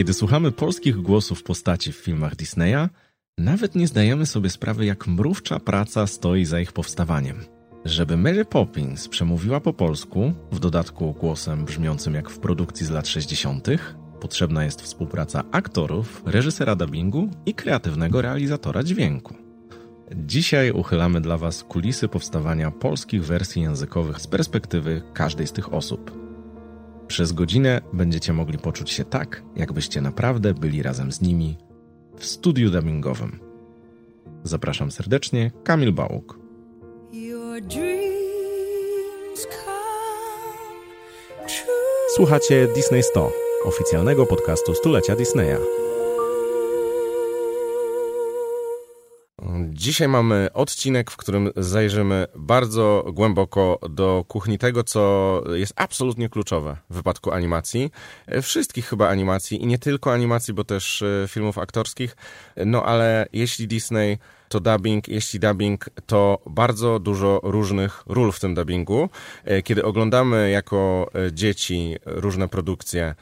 [0.00, 2.88] Kiedy słuchamy polskich głosów postaci w filmach Disneya,
[3.38, 7.44] nawet nie zdajemy sobie sprawy, jak mrówcza praca stoi za ich powstawaniem.
[7.84, 13.08] Żeby Mary Poppins przemówiła po polsku, w dodatku głosem brzmiącym jak w produkcji z lat
[13.08, 13.68] 60.,
[14.20, 19.34] potrzebna jest współpraca aktorów, reżysera dubbingu i kreatywnego realizatora dźwięku.
[20.16, 26.19] Dzisiaj uchylamy dla Was kulisy powstawania polskich wersji językowych z perspektywy każdej z tych osób.
[27.10, 31.56] Przez godzinę będziecie mogli poczuć się tak, jakbyście naprawdę byli razem z nimi
[32.16, 33.40] w studiu dubbingowym.
[34.44, 36.38] Zapraszam serdecznie, Kamil Bałuk.
[42.14, 43.32] Słuchacie Disney 100,
[43.64, 45.79] oficjalnego podcastu stulecia Disneya.
[49.70, 56.76] Dzisiaj mamy odcinek, w którym zajrzymy bardzo głęboko do kuchni tego, co jest absolutnie kluczowe
[56.90, 57.90] w wypadku animacji.
[58.42, 62.16] Wszystkich chyba animacji i nie tylko animacji, bo też e, filmów aktorskich.
[62.66, 68.54] No ale jeśli Disney to dubbing, jeśli dubbing, to bardzo dużo różnych ról w tym
[68.54, 69.08] dubbingu.
[69.44, 73.14] E, kiedy oglądamy jako e, dzieci różne produkcje,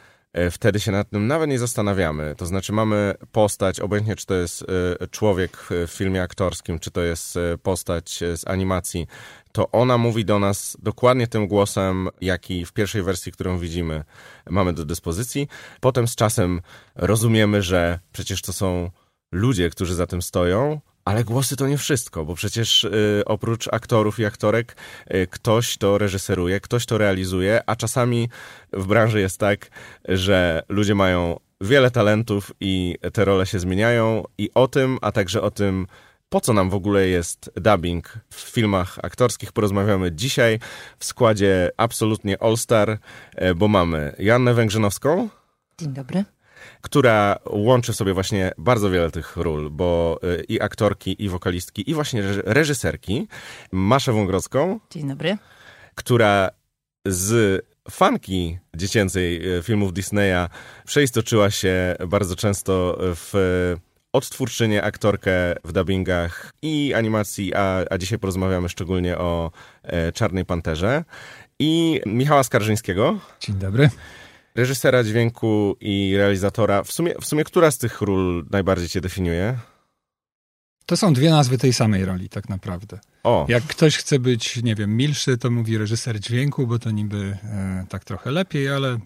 [0.50, 2.34] wtedy się nad tym nawet nie zastanawiamy.
[2.36, 4.64] To znaczy mamy postać, obojętnie czy to jest
[5.00, 9.06] e, człowiek w filmie aktorskim, czy to jest e, postać z animacji,
[9.52, 14.04] to ona mówi do nas dokładnie tym głosem, jaki w pierwszej wersji, którą widzimy,
[14.50, 15.48] mamy do dyspozycji.
[15.80, 16.60] Potem z czasem
[16.94, 18.90] rozumiemy, że przecież to są
[19.32, 24.18] ludzie, którzy za tym stoją, ale głosy to nie wszystko, bo przecież y, oprócz aktorów
[24.18, 24.76] i aktorek
[25.14, 28.28] y, ktoś to reżyseruje, ktoś to realizuje, a czasami
[28.72, 29.70] w branży jest tak,
[30.08, 35.42] że ludzie mają wiele talentów i te role się zmieniają i o tym, a także
[35.42, 35.86] o tym,
[36.28, 40.58] po co nam w ogóle jest dubbing w filmach aktorskich, porozmawiamy dzisiaj
[40.98, 45.28] w składzie absolutnie all-star, y, bo mamy Jannę Węgrzynowską.
[45.78, 46.24] Dzień dobry
[46.80, 51.90] która łączy w sobie właśnie bardzo wiele tych ról, bo y, i aktorki, i wokalistki,
[51.90, 53.28] i właśnie reżyserki.
[53.72, 54.80] Maszę Wągrodzką.
[54.90, 55.38] Dzień dobry.
[55.94, 56.50] Która
[57.06, 60.48] z fanki dziecięcej y, filmów Disneya
[60.86, 63.32] przeistoczyła się bardzo często w
[64.12, 69.50] odtwórczynię, aktorkę w dubbingach i animacji, a, a dzisiaj porozmawiamy szczególnie o
[69.82, 71.04] e, Czarnej Panterze.
[71.58, 73.18] I Michała Skarżyńskiego.
[73.40, 73.90] Dzień dobry
[74.58, 76.82] reżysera dźwięku i realizatora.
[76.82, 79.58] W sumie, w sumie która z tych ról najbardziej cię definiuje?
[80.86, 82.98] To są dwie nazwy tej samej roli, tak naprawdę.
[83.24, 83.46] O.
[83.48, 87.86] Jak ktoś chce być, nie wiem, milszy, to mówi reżyser dźwięku, bo to niby e,
[87.88, 88.98] tak trochę lepiej, ale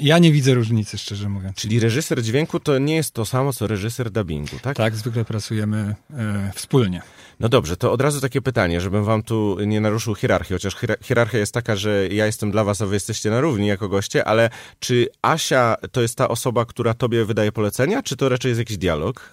[0.00, 1.56] ja nie widzę różnicy, szczerze mówiąc.
[1.56, 4.76] Czyli reżyser dźwięku to nie jest to samo, co reżyser dubbingu, tak?
[4.76, 7.02] Tak, zwykle pracujemy e, wspólnie.
[7.40, 11.38] No dobrze, to od razu takie pytanie, żebym wam tu nie naruszył hierarchii, chociaż hierarchia
[11.38, 14.50] jest taka, że ja jestem dla was, a wy jesteście na równi jako goście, ale
[14.80, 18.78] czy Asia to jest ta osoba, która tobie wydaje polecenia, czy to raczej jest jakiś
[18.78, 19.32] dialog?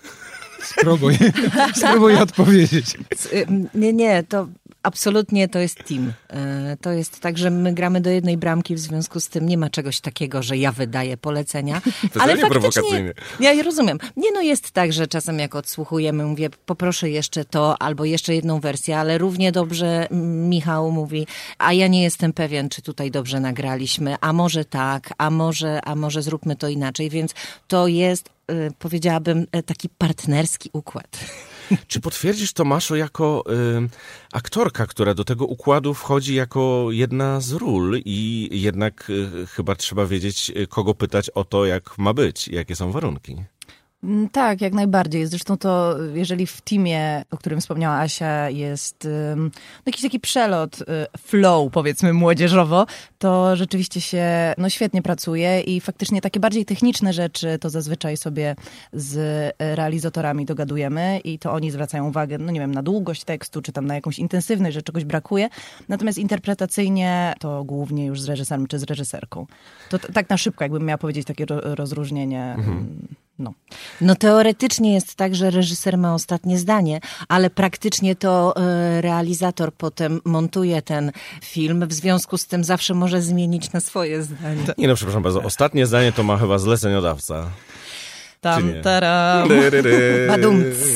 [0.64, 1.18] Spróbuj,
[1.76, 2.98] spróbuj odpowiedzieć.
[3.74, 4.48] Nie, nie, to
[4.84, 6.14] absolutnie to jest team.
[6.30, 9.58] E, to jest tak, że my gramy do jednej bramki, w związku z tym nie
[9.58, 11.82] ma czegoś takiego, że ja wydaję polecenia.
[12.14, 13.98] To ale faktycznie, ja rozumiem.
[14.18, 18.60] Nie, no jest tak, że czasem jak odsłuchujemy, mówię, poproszę jeszcze to, albo jeszcze jedną
[18.60, 20.08] wersję, ale równie dobrze
[20.50, 21.28] Michał mówi,
[21.58, 25.96] a ja nie jestem pewien, czy tutaj dobrze nagraliśmy, a może tak, a może, a
[25.96, 27.34] może zróbmy to inaczej, więc
[27.68, 31.20] to jest, y, powiedziałabym, e, taki partnerski układ.
[31.88, 33.44] Czy potwierdzisz Tomaszu jako
[33.86, 33.90] y,
[34.34, 40.06] aktorka, która do tego układu wchodzi jako jedna z ról i jednak y, chyba trzeba
[40.06, 43.36] wiedzieć, kogo pytać o to, jak ma być, jakie są warunki?
[44.04, 45.26] Mm, tak, jak najbardziej.
[45.26, 49.52] Zresztą to, jeżeli w teamie, o którym wspomniała Asia, jest um,
[49.86, 50.86] jakiś taki przelot, y,
[51.18, 52.86] flow, powiedzmy młodzieżowo,
[53.20, 58.56] to rzeczywiście się no, świetnie pracuje i faktycznie takie bardziej techniczne rzeczy to zazwyczaj sobie
[58.94, 63.72] z realizatorami dogadujemy i to oni zwracają uwagę, no nie wiem, na długość tekstu, czy
[63.72, 65.50] tam na jakąś intensywność, że czegoś brakuje.
[65.90, 69.46] Natomiast interpretacyjnie to głównie już z reżyserem czy z reżyserką.
[69.90, 72.54] To tak na szybko, jakbym miała powiedzieć takie rozróżnienie.
[72.58, 73.08] Mhm.
[73.42, 73.54] No.
[74.02, 80.22] no teoretycznie jest tak, że reżyser ma ostatnie zdanie, ale praktycznie to e, realizator potem
[80.26, 81.12] montuje ten
[81.44, 84.64] film, w związku z tym zawsze może zmienić na swoje zdanie.
[84.78, 87.52] Nie no, przepraszam bardzo, ostatnie zdanie to ma chyba zleceniodawca.
[88.42, 89.50] Tam, taram.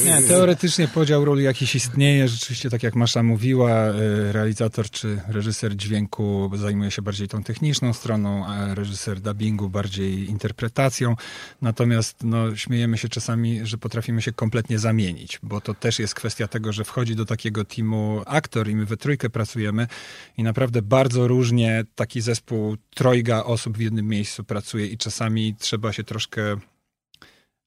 [0.05, 2.27] Nie, teoretycznie podział ról jakiś istnieje.
[2.27, 3.93] Rzeczywiście, tak jak Masza mówiła, e,
[4.31, 11.15] realizator czy reżyser dźwięku zajmuje się bardziej tą techniczną stroną, a reżyser dubbingu bardziej interpretacją.
[11.61, 16.47] Natomiast no, śmiejemy się czasami, że potrafimy się kompletnie zamienić, bo to też jest kwestia
[16.47, 19.87] tego, że wchodzi do takiego teamu aktor i my we trójkę pracujemy
[20.37, 25.93] i naprawdę bardzo różnie taki zespół trojga osób w jednym miejscu pracuje i czasami trzeba
[25.93, 26.57] się troszkę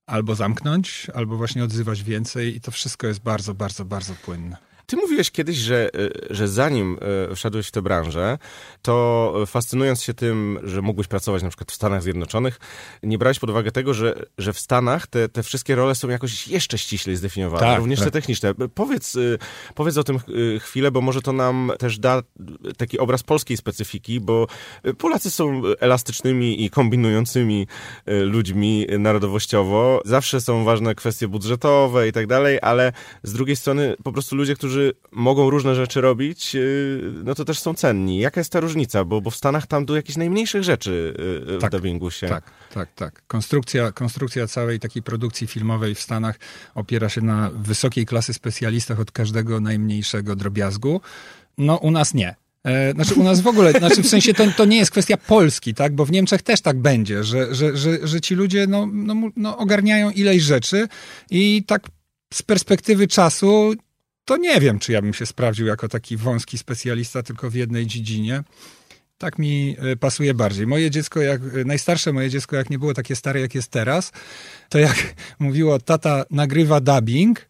[0.08, 4.67] albo zamknąć, albo właśnie odzywać więcej i to wszystko jest bardzo, bardzo, bardzo płynne.
[4.90, 6.98] Ty mówiłeś kiedyś, że, y, że zanim
[7.32, 8.38] y, wszedłeś w tę branżę,
[8.82, 12.60] to fascynując się tym, że mógłbyś pracować na przykład w Stanach Zjednoczonych,
[13.02, 16.48] nie brałeś pod uwagę tego, że, że w Stanach te, te wszystkie role są jakoś
[16.48, 18.12] jeszcze ściślej zdefiniowane, Tak, również te tak.
[18.12, 18.54] techniczne.
[18.74, 19.38] Powiedz, y,
[19.74, 20.18] powiedz o tym
[20.60, 22.22] chwilę, bo może to nam też da
[22.76, 24.46] taki obraz polskiej specyfiki, bo
[24.98, 27.66] Polacy są elastycznymi i kombinującymi
[28.06, 30.02] ludźmi narodowościowo.
[30.04, 32.92] Zawsze są ważne kwestie budżetowe i tak dalej, ale
[33.22, 34.77] z drugiej strony po prostu ludzie, którzy
[35.12, 38.18] mogą różne rzeczy robić, y, no to też są cenni.
[38.18, 39.04] Jaka jest ta różnica?
[39.04, 41.14] Bo, bo w Stanach tam do jakichś najmniejszych rzeczy
[41.48, 42.28] y, y, w Tak, dubbingu się...
[42.28, 42.44] Tak,
[42.74, 43.22] tak, tak.
[43.26, 46.38] Konstrukcja, konstrukcja całej takiej produkcji filmowej w Stanach
[46.74, 51.00] opiera się na wysokiej klasy specjalistach od każdego najmniejszego drobiazgu.
[51.58, 52.34] No u nas nie.
[52.64, 55.74] E, Znaczy u nas w ogóle, znaczy w sensie to, to nie jest kwestia Polski,
[55.74, 55.94] tak?
[55.94, 59.58] Bo w Niemczech też tak będzie, że, że, że, że ci ludzie no, no, no,
[59.58, 60.88] ogarniają ileś rzeczy
[61.30, 61.86] i tak
[62.34, 63.74] z perspektywy czasu
[64.28, 67.86] to nie wiem, czy ja bym się sprawdził jako taki wąski specjalista tylko w jednej
[67.86, 68.42] dziedzinie.
[69.18, 70.66] Tak mi e, pasuje bardziej.
[70.66, 74.12] Moje dziecko, jak, e, najstarsze moje dziecko, jak nie było takie stare, jak jest teraz,
[74.68, 77.48] to jak mówiło, tata nagrywa dubbing,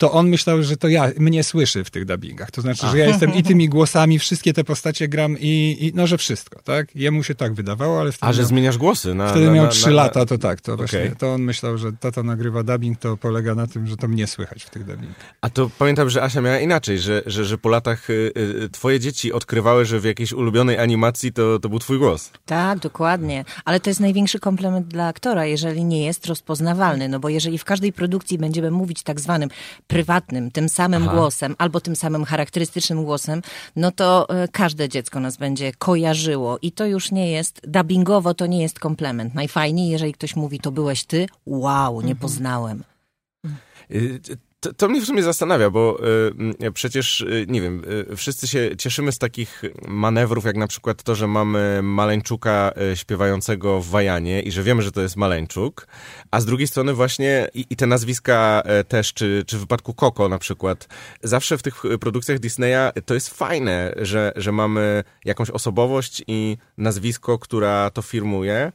[0.00, 2.50] to on myślał, że to ja, mnie słyszy w tych dubbingach.
[2.50, 6.06] To znaczy, że ja jestem i tymi głosami, wszystkie te postacie gram i, i no,
[6.06, 6.96] że wszystko, tak?
[6.96, 9.14] Jemu się tak wydawało, ale wtedy A, że miał, zmieniasz głosy?
[9.14, 11.16] Na, wtedy na, miał trzy lata, to tak, to właśnie, Okej.
[11.18, 14.64] to on myślał, że tata nagrywa dubbing, to polega na tym, że to mnie słychać
[14.64, 15.16] w tych dubbingach.
[15.40, 18.32] A to pamiętam, że Asia miała inaczej, że, że, że po latach y,
[18.64, 22.30] y, twoje dzieci odkrywały, że w jakiejś ulubionej animacji to, to był twój głos.
[22.46, 23.44] Tak, dokładnie.
[23.64, 27.08] Ale to jest największy komplement dla aktora, jeżeli nie jest rozpoznawalny.
[27.08, 29.50] No bo jeżeli w każdej produkcji będziemy mówić tak zwanym
[29.90, 31.16] prywatnym, tym samym Aha.
[31.16, 33.42] głosem, albo tym samym charakterystycznym głosem,
[33.76, 36.58] no to e, każde dziecko nas będzie kojarzyło.
[36.62, 39.34] I to już nie jest, dubbingowo to nie jest komplement.
[39.34, 42.84] Najfajniej, jeżeli ktoś mówi, to byłeś ty, wow, nie poznałem.
[44.60, 46.00] To, to mnie w sumie zastanawia, bo
[46.60, 50.66] y, y, przecież, y, nie wiem, y, wszyscy się cieszymy z takich manewrów, jak na
[50.66, 55.16] przykład to, że mamy Maleńczuka y, śpiewającego w Wajanie i że wiemy, że to jest
[55.16, 55.86] Maleńczuk,
[56.30, 59.94] a z drugiej strony właśnie i, i te nazwiska y, też, czy, czy w wypadku
[59.94, 60.88] Koko na przykład,
[61.22, 66.56] zawsze w tych y, produkcjach Disneya to jest fajne, że, że mamy jakąś osobowość i
[66.78, 68.72] nazwisko, która to firmuje.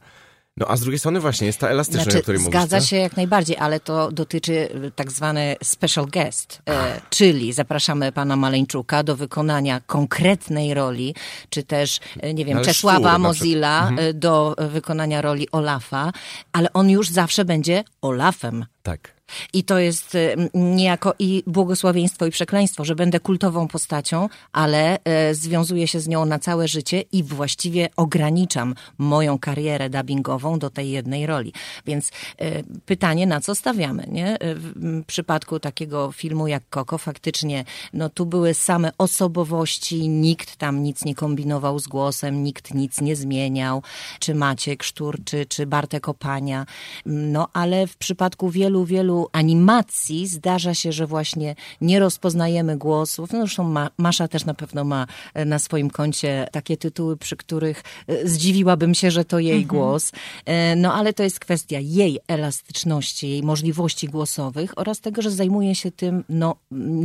[0.58, 2.52] No a z drugiej strony właśnie jest ta elastyczność, o której mówisz.
[2.52, 7.52] Znaczy, zgadza się jak najbardziej, ale to dotyczy y, tak zwany special guest, e, czyli
[7.52, 11.14] zapraszamy pana Maleńczuka do wykonania konkretnej roli,
[11.50, 13.98] czy też, e, nie wiem, Ale Czesława szczur Mozilla Mhm.
[14.08, 16.12] e, do e, wykonania roli Olafa,
[16.52, 18.64] ale on już zawsze będzie Olafem.
[18.82, 19.15] Tak.
[19.52, 25.34] I to jest y, niejako i błogosławieństwo i przekleństwo, że będę kultową postacią, ale e,
[25.34, 30.90] związuję się z nią na całe życie i właściwie ograniczam moją karierę dubbingową do tej
[30.90, 31.52] jednej roli.
[31.86, 34.38] Więc e, pytanie, na co stawiamy, nie?
[34.40, 40.82] E, W przypadku takiego filmu jak Koko, faktycznie, no tu były same osobowości, nikt tam
[40.82, 43.82] nic nie kombinował z głosem, nikt nic nie zmieniał,
[44.20, 46.66] czy Maciek Sztur, czy, czy Bartek Opania.
[47.06, 53.32] No ale w przypadku wielu, wielu animacji zdarza się, że właśnie nie rozpoznajemy głosów.
[53.32, 57.36] No zresztą Ma, Masza też na pewno ma e, na swoim koncie takie tytuły, przy
[57.36, 60.12] których e, zdziwiłabym się, że to jej głos.
[60.44, 65.74] E, No ale to jest kwestia jej elastyczności, jej możliwości głosowych oraz tego, że zajmuje
[65.74, 66.56] się tym no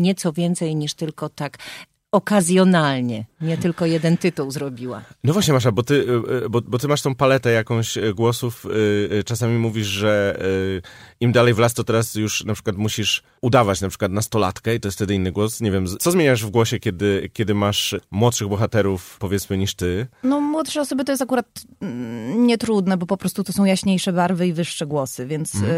[0.06, 1.58] nieco więcej niż tylko tak
[2.12, 3.26] okazjonalnie.
[3.42, 5.02] Nie tylko jeden tytuł zrobiła.
[5.24, 8.14] No właśnie, Masza, bo ty, y, y, bo, bo ty masz tą paletę jakąś y,
[8.14, 8.66] głosów.
[9.26, 10.40] Czasami mówisz, że
[11.20, 14.80] im dalej w las, to teraz już na przykład musisz udawać na przykład nastolatkę i
[14.80, 15.62] to jest wtedy inny głos.
[15.62, 20.08] Nie wiem, co zmieniasz w głosie, kiedy, kiedy masz młodszych bohaterów, powiedzmy, niż ty?
[20.24, 21.46] No młodsze osoby to jest akurat
[21.82, 25.72] mm, nietrudne, bo po prostu to są jaśniejsze barwy i wyższe głosy, więc Mhm.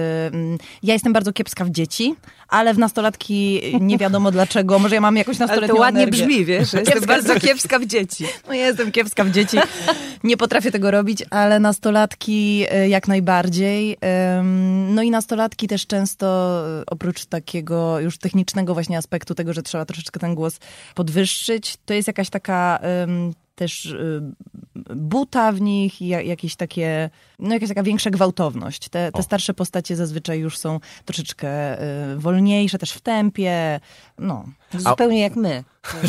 [0.53, 2.15] y, ja jestem bardzo kiepska w dzieci,
[2.47, 6.22] ale w nastolatki nie wiadomo dlaczego, może ja mam jakąś Ale nastoletnią to ładnie energię.
[6.25, 6.73] Brzmi, wiesz?
[6.73, 8.25] Jestem Kiepska bardzo kiepska w dzieci.
[8.47, 9.57] No ja jestem kiepska w dzieci,
[10.23, 13.97] nie potrafię tego robić, ale nastolatki y, jak najbardziej.
[14.89, 19.85] No i nastolatki też często, y, oprócz takiego już technicznego właśnie aspektu tego, że trzeba
[19.85, 20.59] troszeczkę ten głos
[20.95, 22.79] podwyższyć, to jest jakaś taka
[23.55, 24.21] też y,
[24.95, 28.89] buta w nich i ja- jakieś takie, no jakaś taka większa gwałtowność.
[28.89, 31.81] Te, te starsze postacie zazwyczaj już są troszeczkę
[32.13, 33.79] y, wolniejsze też w tempie,
[34.19, 34.45] no.
[34.77, 35.63] Zupełnie jak my.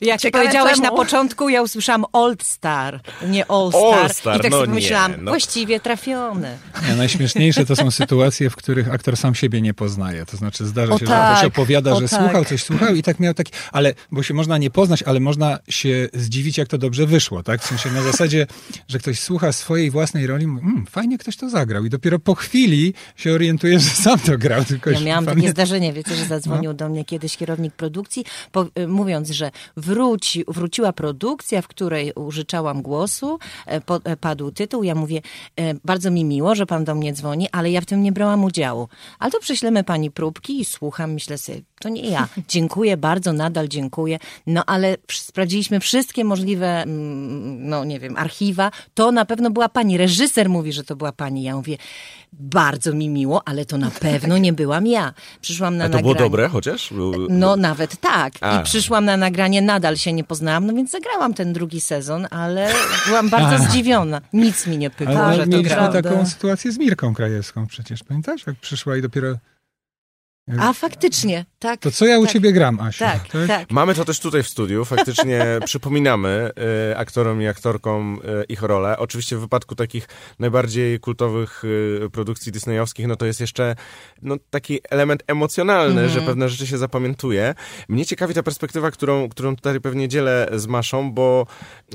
[0.00, 0.82] Jak Ciekawe powiedziałeś czemu.
[0.82, 3.94] na początku, ja usłyszałam Old Star, nie All Star.
[4.02, 5.30] All Star, I tak no sobie nie, myślałam, no.
[5.30, 6.58] właściwie trafione.
[6.88, 10.26] Nie, najśmieszniejsze to są sytuacje, w których aktor sam siebie nie poznaje.
[10.26, 12.20] To znaczy zdarza O się, tak, że ktoś opowiada, że tak.
[12.20, 15.58] słuchał, coś słuchał i tak miał taki, ale, bo się można nie poznać, ale można
[15.68, 17.62] się zdziwić, jak to dobrze wyszło, tak?
[17.62, 18.46] W sensie na zasadzie,
[18.88, 22.34] że ktoś słucha swojej własnej roli, mówi, mm, fajnie ktoś to zagrał i dopiero po
[22.34, 26.70] chwili się orientuje, że sam to grał, tylko Ja miałam takie zdarzenie, wiecie, że zadzwonił
[26.70, 26.74] No.
[26.74, 32.82] do mnie kiedyś kierownik produkcji, po, y, mówiąc, że wróci, wróciła produkcja, w której użyczałam
[32.82, 35.22] głosu, e, po, e, padł tytuł, ja mówię,
[35.56, 38.44] e, bardzo mi miło, że pan do mnie dzwoni, ale ja w tym nie brałam
[38.44, 38.88] udziału.
[39.18, 42.28] Ale to przyślemy pani próbki i słucham, myślę sobie, to nie ja.
[42.48, 44.18] Dziękuję bardzo, nadal dziękuję.
[44.46, 48.70] No ale sprawdziliśmy wszystkie możliwe, mm, no nie wiem, archiwa.
[48.94, 49.96] To na pewno była pani.
[49.96, 51.42] Reżyser mówi, że to była pani.
[51.42, 51.76] Ja mówię,
[52.32, 55.12] bardzo mi miło, ale to na pewno nie byłam ja.
[55.40, 56.14] Przyszłam na A to nagranie.
[56.14, 56.90] było dobre chociaż?
[57.28, 58.32] No nawet tak.
[58.40, 58.60] A.
[58.60, 62.72] I przyszłam na nagranie, nadal się nie poznałam, no więc zagrałam ten drugi sezon, ale
[63.06, 64.20] byłam bardzo zdziwiona.
[64.32, 66.02] Nic mi nie pykło, Ale że to mieliśmy prawda.
[66.02, 68.46] taką sytuację z Mirką Krajewską przecież, pamiętasz?
[68.46, 69.34] Jak przyszła i dopiero...
[70.58, 71.80] A faktycznie, tak.
[71.80, 72.98] To co ja u tak, ciebie gram, Asiu?
[72.98, 73.70] Tak, tak.
[73.70, 74.84] Mamy to też tutaj w studiu.
[74.84, 76.50] Faktycznie przypominamy
[76.92, 78.98] y, aktorom i aktorkom y, ich rolę.
[78.98, 80.08] Oczywiście w wypadku takich
[80.38, 83.76] najbardziej kultowych y, produkcji disneyowskich, no to jest jeszcze
[84.22, 87.54] no, taki element emocjonalny, że pewne rzeczy się zapamiętuje.
[87.88, 91.46] Mnie ciekawi ta perspektywa, którą, którą tutaj pewnie dzielę z Maszą, bo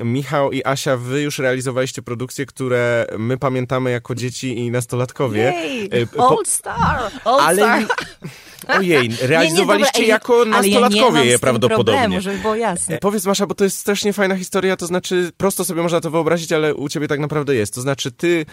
[0.04, 5.54] Michał i Asia, wy już realizowaliście produkcje, które my pamiętamy jako dzieci i nastolatkowie.
[5.94, 7.00] Y, po- All Star!
[7.24, 7.86] All ale Star!
[8.68, 12.00] ojej, realizowaliście dobra, ej, jako ale ja nie nastolatkowie mam je prawdopodobnie.
[12.00, 12.96] Problemu, żeby było jasne.
[12.96, 16.10] E, Powiedz Masza, bo to jest strasznie fajna historia, to znaczy prosto sobie można to
[16.10, 17.74] wyobrazić, ale u ciebie tak naprawdę jest.
[17.74, 18.46] To znaczy ty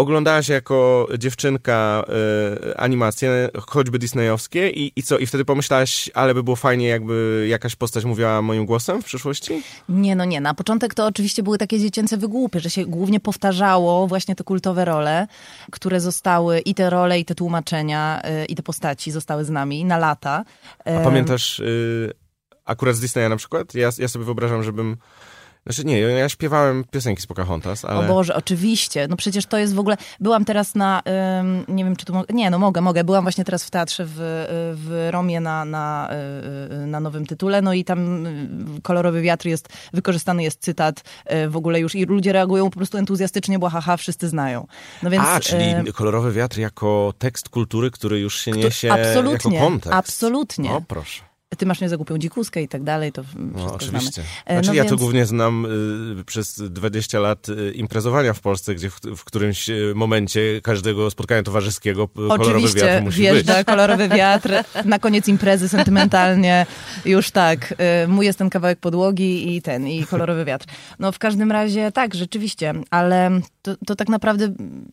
[0.00, 2.04] oglądałaś jako dziewczynka
[2.68, 5.18] e, animacje, choćby disneyowskie i, i co?
[5.18, 9.62] I wtedy pomyślałaś, ale by było fajnie, jakby jakaś postać mówiła moim głosem w przyszłości?
[9.88, 10.40] Nie, no nie.
[10.40, 14.84] Na początek to oczywiście były takie dziecięce wygłupy, że się głównie powtarzało właśnie te kultowe
[14.84, 15.26] role,
[15.70, 19.84] które zostały i te role, i te tłumaczenia, y, i te postaci zostały z nami
[19.84, 20.44] na lata.
[20.84, 22.12] A Em, pamiętasz y,
[22.64, 23.74] akurat z Disneya na przykład?
[23.74, 24.96] Ja, ja sobie wyobrażam, żebym...
[25.66, 28.00] Znaczy nie, ja śpiewałem piosenki z Pocahontas, ale...
[28.00, 29.08] O Boże, oczywiście.
[29.08, 29.96] No przecież to jest w ogóle...
[30.20, 31.02] Byłam teraz na...
[31.40, 32.14] ym, nie wiem, czy tu...
[32.14, 33.04] mo- Nie, no mogę, mogę.
[33.04, 34.12] Byłam właśnie teraz w teatrze w,
[34.76, 36.10] w Romie na, na,
[36.82, 38.48] y, na nowym tytule, no i tam y,
[38.82, 39.68] kolorowy wiatr jest...
[39.92, 41.02] Wykorzystany jest cytat
[41.32, 44.66] y, w ogóle już i ludzie reagują po prostu entuzjastycznie, bo haha, wszyscy znają.
[45.02, 45.24] No więc...
[45.26, 49.98] A, czyli y, kolorowy wiatr jako tekst kultury, który już się niesie absolutnie, jako kontekst.
[49.98, 50.70] absolutnie.
[50.72, 51.29] O, proszę.
[51.58, 54.10] Ty masz mnie za głupią dzikuskę i tak dalej, to No, wszystko oczywiście.
[54.12, 54.28] znamy.
[54.46, 55.66] E, Znaczy, no ja to więc- głównie znam
[56.20, 61.10] y, przez 20 lat y, imprezowania w Polsce, gdzie w, w którymś y, momencie każdego
[61.10, 63.66] spotkania towarzyskiego y, kolorowy wiatr Oczywiście musi wjeżdża być.
[63.66, 64.50] kolorowy wiatr
[64.84, 66.66] na koniec imprezy sentymentalnie.
[67.04, 70.66] Już tak, y, mój jest ten kawałek podłogi i ten, i kolorowy wiatr.
[70.98, 73.30] No w każdym razie tak, rzeczywiście, ale
[73.62, 74.88] to, to tak naprawdę mm,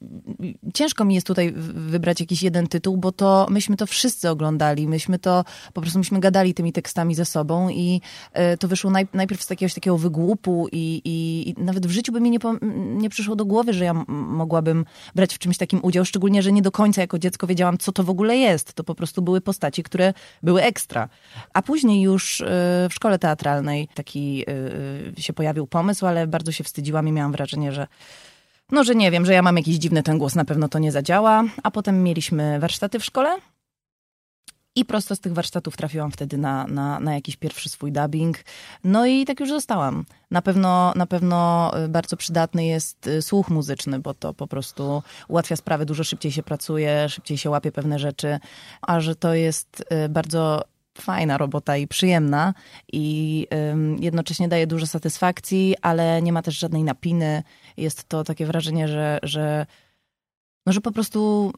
[0.73, 5.19] ciężko mi jest tutaj wybrać jakiś jeden tytuł, bo to myśmy to wszyscy oglądali, myśmy
[5.19, 8.01] to, po prostu myśmy gadali tymi tekstami ze sobą i
[8.53, 12.11] y, to wyszło naj, najpierw z jakiegoś takiego wygłupu i, i, i nawet w życiu
[12.11, 12.39] by mi nie,
[12.95, 14.85] nie przyszło do głowy, że ja mogłabym
[15.15, 18.03] brać w czymś takim udział, szczególnie, że nie do końca jako dziecko wiedziałam, co to
[18.03, 18.73] w ogóle jest.
[18.73, 20.13] To po prostu były postaci, które
[20.43, 21.09] były ekstra.
[21.53, 22.45] A później już y,
[22.89, 24.45] w szkole teatralnej taki
[25.17, 27.87] y, się pojawił pomysł, ale bardzo się wstydziłam i miałam wrażenie, że
[28.71, 30.91] no, że nie wiem, że ja mam jakiś dziwny ten głos, na pewno to nie
[30.91, 31.43] zadziała.
[31.63, 33.37] A potem mieliśmy warsztaty w szkole
[34.77, 38.37] i prosto z tych warsztatów trafiłam wtedy na, na, na jakiś pierwszy swój dubbing.
[38.83, 40.05] No i tak już zostałam.
[40.31, 45.03] Na pewno, na pewno y, bardzo przydatny jest y, słuch muzyczny, bo to po prostu
[45.27, 48.39] ułatwia sprawę, dużo szybciej się pracuje, szybciej się łapie pewne rzeczy,
[48.81, 50.63] a że to jest y, bardzo
[50.97, 52.53] fajna robota i przyjemna
[52.93, 57.43] i ym, jednocześnie daje dużo satysfakcji, ale nie ma też żadnej napiny.
[57.77, 59.65] Jest to takie wrażenie, że, że,
[60.65, 61.51] no, że po prostu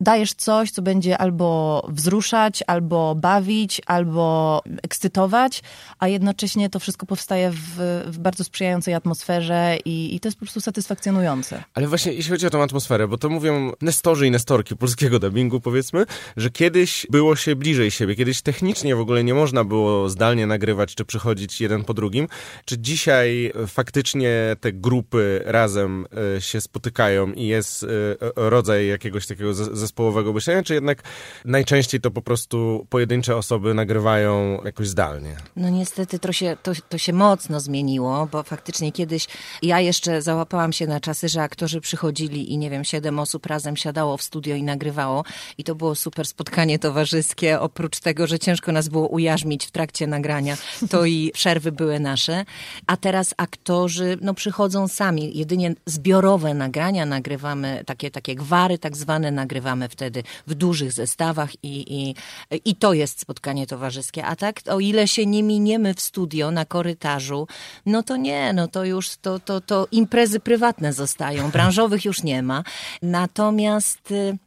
[0.00, 5.62] dajesz coś, co będzie albo wzruszać, albo bawić, albo ekscytować,
[5.98, 10.44] a jednocześnie to wszystko powstaje w, w bardzo sprzyjającej atmosferze i, i to jest po
[10.44, 11.64] prostu satysfakcjonujące.
[11.74, 15.60] Ale właśnie jeśli chodzi o tą atmosferę, bo to mówią nestorzy i nestorki polskiego dubbingu,
[15.60, 16.04] powiedzmy,
[16.36, 20.94] że kiedyś było się bliżej siebie, kiedyś technicznie w ogóle nie można było zdalnie nagrywać
[20.94, 22.28] czy przychodzić jeden po drugim.
[22.64, 27.86] Czy dzisiaj e, faktycznie te grupy razem e, się spotykają i jest e,
[28.36, 31.02] rodzaj jakiegoś takiego ze- zespołowego myślenia, czy jednak
[31.44, 35.36] najczęściej to po prostu pojedyncze osoby nagrywają jakoś zdalnie?
[35.56, 39.26] No niestety to się, to, to się mocno zmieniło, bo faktycznie kiedyś
[39.62, 43.76] ja jeszcze załapałam się na czasy, że aktorzy przychodzili i nie wiem, siedem osób razem
[43.76, 45.24] siadało w studio i nagrywało
[45.58, 50.06] i to było super spotkanie towarzyskie, oprócz tego, że ciężko nas było ujarzmić w trakcie
[50.06, 50.56] nagrania,
[50.90, 52.44] to i przerwy były nasze,
[52.86, 59.30] a teraz aktorzy no przychodzą sami, jedynie zbiorowe nagrania nagrywamy, takie, takie gwary tak zwane
[59.30, 62.14] nagrywamy wtedy w dużych zestawach i, i,
[62.64, 66.64] i to jest spotkanie towarzyskie, a tak o ile się nie miniemy w studio na
[66.64, 67.46] korytarzu,
[67.86, 72.42] no to nie, no to już to, to, to imprezy prywatne zostają, branżowych już nie
[72.42, 72.64] ma.
[73.02, 74.38] Natomiast y,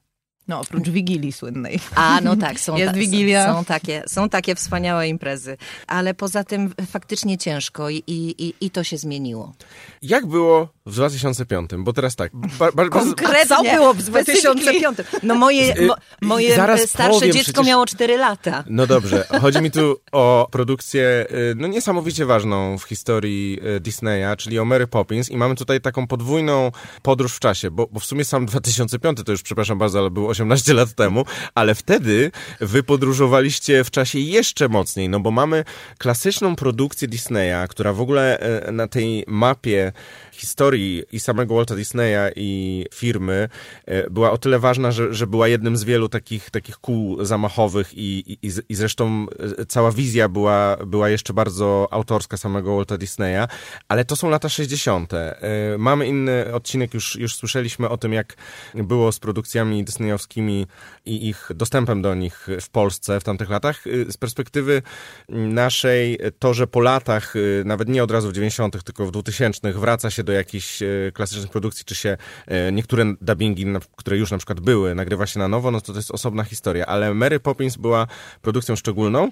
[0.47, 1.79] No, oprócz Wigilii słynnej.
[1.95, 3.45] a, no tak, są, Jest ta- Wigilia.
[3.47, 8.69] Są, są, takie, są takie wspaniałe imprezy, ale poza tym faktycznie ciężko i, i, i
[8.71, 9.53] to się zmieniło.
[10.01, 11.69] Jak było w 2005?
[11.77, 13.55] Bo teraz tak, ba, ba, Konkretnie.
[13.57, 14.97] Co było w 2005?
[15.23, 18.63] No moje, mo, moje starsze powiem, dziecko przecież- miało 4 lata.
[18.69, 24.35] No dobrze, chodzi mi tu o produkcję y, no niesamowicie ważną w historii y, Disneya,
[24.37, 26.71] czyli o Mary Poppins i mamy tutaj taką podwójną
[27.01, 30.29] podróż w czasie, bo, bo w sumie sam 2005 to już, przepraszam bardzo, ale było
[30.29, 31.25] 18 lat temu,
[31.55, 35.63] ale wtedy wy podróżowaliście w czasie jeszcze mocniej, no bo mamy
[35.97, 39.91] klasyczną produkcję Disneya, która w ogóle y, na tej mapie
[40.33, 43.49] historii i samego Walta Disneya i firmy
[43.85, 47.93] e, była o tyle ważna, że, że była jednym z wielu takich, takich kół zamachowych
[47.93, 49.25] i, i, i zresztą
[49.59, 53.47] e, cała wizja była, była jeszcze bardzo autorska samego Walta Disneya,
[53.87, 55.13] ale to są lata 60.
[55.13, 55.37] E,
[55.77, 58.35] Mamy inny odcinek, już, już słyszeliśmy o tym, jak
[58.75, 60.67] było z produkcjami disneyowskimi
[61.05, 63.83] i ich dostępem do nich w Polsce w tamtych latach.
[64.09, 64.81] Z perspektywy
[65.29, 67.33] naszej, to, że po latach,
[67.65, 71.51] nawet nie od razu w 90., tylko w 2000 wraca się do jakichś e, klasycznych
[71.51, 73.65] produkcji, czy się e, niektóre dubbingi,
[73.95, 76.85] które już na przykład były, nagrywa się na nowo, no to to jest osobna historia.
[76.85, 78.07] Ale Mary Poppins była
[78.41, 79.31] produkcją szczególną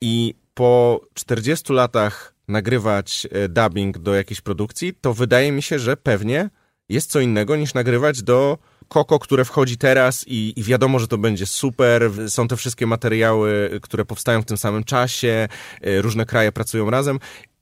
[0.00, 5.96] i po 40 latach nagrywać e, dubbing do jakiejś produkcji, to wydaje mi się, że
[5.96, 6.50] pewnie
[6.88, 11.18] jest co innego niż nagrywać do Koko, które wchodzi teraz i, i wiadomo, że to
[11.18, 12.10] będzie super.
[12.28, 15.48] Są te wszystkie materiały, które powstają w tym samym czasie,
[15.82, 17.18] różne kraje pracują razem.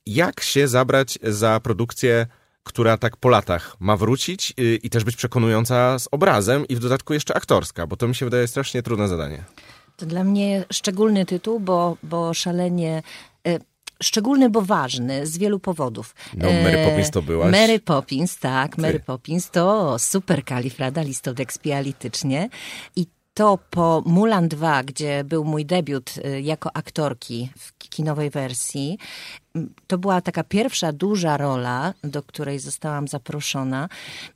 [0.07, 2.27] Jak się zabrać za produkcję,
[2.69, 6.79] która tak po latach ma wrócić y, i też być przekonująca z obrazem i w
[6.79, 9.45] dodatku jeszcze aktorska, bo to mi się wydaje strasznie trudne zadanie.
[9.97, 13.03] To dla mnie szczególny tytuł, bo, bo szalenie.
[13.49, 13.59] E,
[14.03, 16.15] Szczególny, bo ważny z wielu powodów.
[16.37, 17.53] No, Mary E, Poppins to byłaś.
[17.53, 18.79] Mary Poppins, tak.
[18.79, 19.05] Mary Ty.
[19.05, 22.49] Poppins to super kalifradalistodekspialitycznie.
[22.97, 28.99] I to po Mulan 2, gdzie był mój debiut y, jako aktorki w kinowej wersji,
[29.87, 33.89] to była taka pierwsza duża rola, do której zostałam zaproszona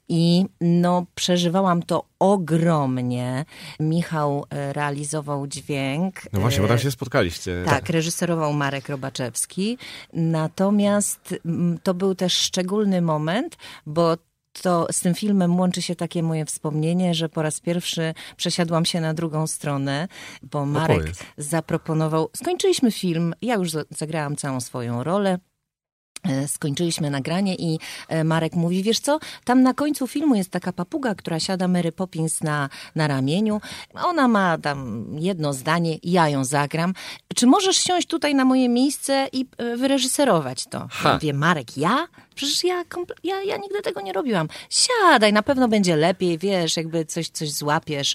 [0.08, 3.44] i no, przeżywałam to ogromnie.
[3.80, 6.20] Michał e, realizował dźwięk.
[6.32, 7.62] No właśnie, bo tam e, się spotkaliście.
[7.66, 9.78] tak, reżyserował Marek Robaczewski.
[10.12, 11.34] Natomiast
[11.82, 13.56] to był też szczególny moment,
[13.86, 14.16] bo
[14.62, 19.00] to z tym filmem łączy się takie moje wspomnienie, że po raz pierwszy przesiadłam się
[19.00, 20.08] na drugą stronę,
[20.42, 21.22] bo Marek Opowiedz.
[21.36, 22.30] zaproponował.
[22.36, 25.38] Skończyliśmy film, ja już za- zagrałam całą swoją rolę.
[26.28, 30.72] E, Skończyliśmy nagranie i e, Marek mówi, wiesz co, tam na końcu filmu jest taka
[30.72, 33.60] papuga, która siada Mary Poppins na, na ramieniu.
[33.94, 36.94] Ona ma tam jedno zdanie, ja ją zagram.
[37.34, 40.88] Czy możesz siąść tutaj na moje miejsce i e, wyreżyserować to?
[40.90, 41.14] Ha.
[41.14, 42.06] Mówię, Marek, ja?
[42.34, 42.84] Przecież ja,
[43.24, 44.48] ja, ja nigdy tego nie robiłam.
[44.70, 48.14] Siadaj, na pewno będzie lepiej, wiesz, jakby coś, coś złapiesz.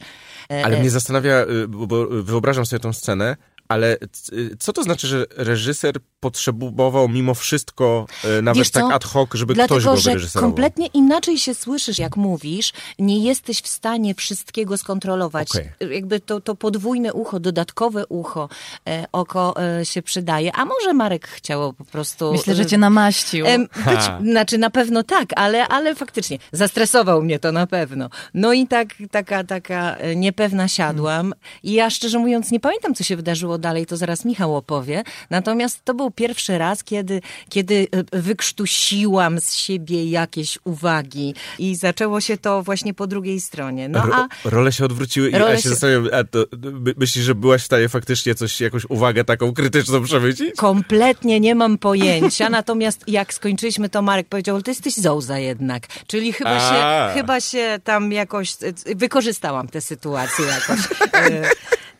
[0.63, 3.37] Ale mnie zastanawia, y, bo bo wyobrażam sobie tą scenę,
[3.67, 3.97] ale
[4.33, 8.05] y, co to znaczy, że reżyser potrzebował mimo wszystko
[8.39, 8.79] y, nawet Wiesz co?
[8.79, 10.49] tak ad hoc, żeby Dlatego, ktoś go że wyreżyserował?
[10.49, 12.73] kompletnie inaczej się słyszysz, jak mówisz.
[12.99, 15.49] Nie jesteś w stanie wszystkiego skontrolować.
[15.51, 15.93] Okej.
[15.93, 18.49] Jakby to, to podwójne ucho, dodatkowe ucho,
[18.87, 20.55] e, oko e, się przydaje.
[20.55, 22.31] A może Marek chciał po prostu...
[22.31, 23.45] Myślę, że e, cię namaścił.
[23.85, 28.09] Być, znaczy na pewno tak, ale, ale faktycznie zastresował mnie to na pewno.
[28.33, 33.03] No i tak, taka, taka e, niepewna siadłam i ja szczerze mówiąc nie pamiętam, co
[33.03, 35.03] się wydarzyło dalej, to zaraz Michał opowie.
[35.29, 42.21] Natomiast to był pierwszy raz, kiedy, kiedy e, wykrztusiłam z siebie jakieś uwagi i zaczęło
[42.21, 43.89] się to właśnie po drugiej stronie.
[43.89, 47.35] No a Role się odwróciły i ja się się- zastanawiam, a to, my- myślisz, że
[47.35, 50.55] byłaś w stanie faktycznie coś, jakąś uwagę taką krytyczną przemycić?
[50.55, 56.33] Kompletnie nie mam pojęcia, natomiast jak skończyliśmy, to Marek powiedział, ty jesteś Zouza jednak, czyli
[56.33, 57.09] chyba A.
[57.13, 60.79] się, chyba się tam jakoś, e, wykorzystałam tę sytuację jakoś.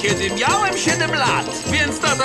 [0.05, 1.45] kiedy miałem 7 lat.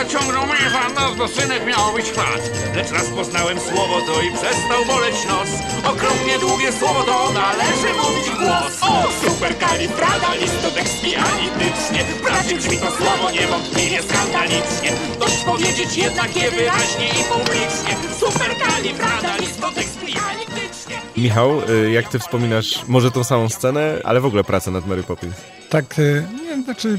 [0.01, 2.51] Więc tata ciągnął mnie nas, bo synek miał być chwat.
[2.77, 5.49] Lecz raz poznałem słowo to i przestał boleć nos.
[5.85, 8.79] Okrągnie długie słowo to należy mówić głos.
[8.83, 12.05] O, superkalifradalistotekspialitycznie.
[12.19, 14.93] Wprawdzie brzmi to słowo niewątpliwie skandalicznie.
[15.19, 17.97] Dość powiedzieć jednak je wyraźnie i publicznie.
[18.21, 20.97] Superkalifradalistotekspialitycznie.
[21.17, 25.03] Michał, y, jak ty wspominasz może tą samą scenę, ale w ogóle pracę nad Mary
[25.03, 25.35] Poppins?
[25.71, 26.99] Tak, y, nie, znaczy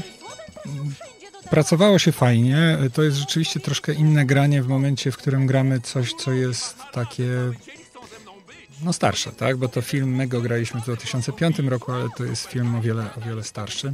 [1.52, 2.78] Pracowało się fajnie.
[2.94, 7.28] To jest rzeczywiście troszkę inne granie w momencie, w którym gramy coś, co jest takie
[8.82, 9.56] no starsze, tak?
[9.56, 13.06] Bo to film, my go graliśmy w 2005 roku, ale to jest film o wiele,
[13.16, 13.92] o wiele starszy.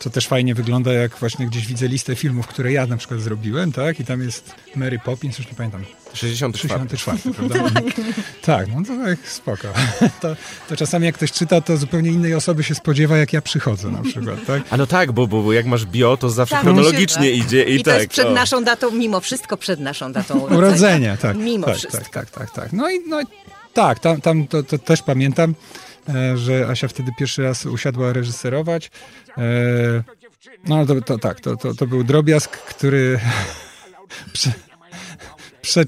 [0.00, 3.72] Co też fajnie wygląda, jak właśnie gdzieś widzę listę filmów, które ja na przykład zrobiłem,
[3.72, 4.00] tak?
[4.00, 5.84] I tam jest Mary Poppins, już nie pamiętam.
[6.14, 6.98] 64.
[6.98, 7.80] 64, prawda?
[7.80, 7.94] tak.
[8.42, 9.68] tak, no to tak, spoko.
[10.20, 10.36] To,
[10.68, 14.02] to, czasami jak ktoś czyta, to zupełnie innej osoby się spodziewa, jak ja przychodzę na
[14.02, 14.62] przykład, tak?
[14.70, 17.64] A no tak, bo, bo, bo jak masz bio, to zawsze tak, chronologicznie się, idzie
[17.64, 17.94] i, I tak.
[17.94, 18.30] to jest przed o.
[18.30, 20.58] naszą datą, mimo wszystko przed naszą datą urodzenia.
[20.58, 21.16] urodzenia.
[21.16, 21.36] tak.
[21.36, 21.98] Mimo tak, wszystko.
[21.98, 22.72] Tak, tak, tak, tak.
[22.72, 23.20] No i no,
[23.74, 25.54] tak, tam, tam to, to też pamiętam,
[26.34, 28.90] że Asia wtedy pierwszy raz usiadła reżyserować.
[29.38, 29.42] E,
[30.64, 33.20] no to, to tak, to, to, to był drobiazg, który
[34.32, 34.52] prze,
[35.62, 35.84] prze,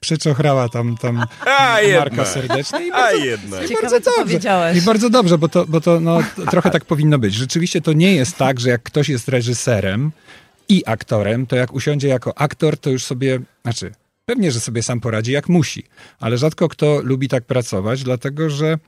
[0.00, 2.86] przeczochrała tam, tam A, Marka serdecznie.
[2.86, 3.64] I bardzo, A jednak.
[3.64, 4.22] I Ciekawe, bardzo dobrze.
[4.22, 4.78] Powiedziałeś.
[4.78, 6.18] I bardzo dobrze, bo to, bo to no,
[6.50, 7.34] trochę tak powinno być.
[7.34, 10.12] Rzeczywiście to nie jest tak, że jak ktoś jest reżyserem
[10.68, 13.92] i aktorem, to jak usiądzie jako aktor, to już sobie, znaczy
[14.24, 15.84] pewnie, że sobie sam poradzi jak musi,
[16.20, 18.78] ale rzadko kto lubi tak pracować, dlatego że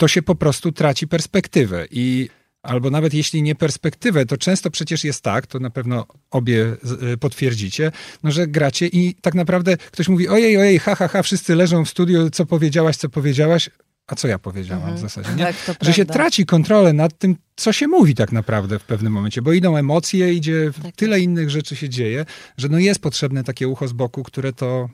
[0.00, 2.28] to się po prostu traci perspektywę i
[2.62, 6.76] albo nawet jeśli nie perspektywę, to często przecież jest tak, to na pewno obie
[7.12, 11.22] y, potwierdzicie, no, że gracie i tak naprawdę ktoś mówi, ojej, ojej, ha, ha, ha,
[11.22, 13.70] wszyscy leżą w studiu, co powiedziałaś, co powiedziałaś,
[14.06, 14.98] a co ja powiedziałam mhm.
[14.98, 15.54] w zasadzie, nie?
[15.66, 19.42] Tak, że się traci kontrolę nad tym, co się mówi tak naprawdę w pewnym momencie,
[19.42, 23.68] bo idą emocje, idzie tak, tyle innych rzeczy się dzieje, że no jest potrzebne takie
[23.68, 24.88] ucho z boku, które to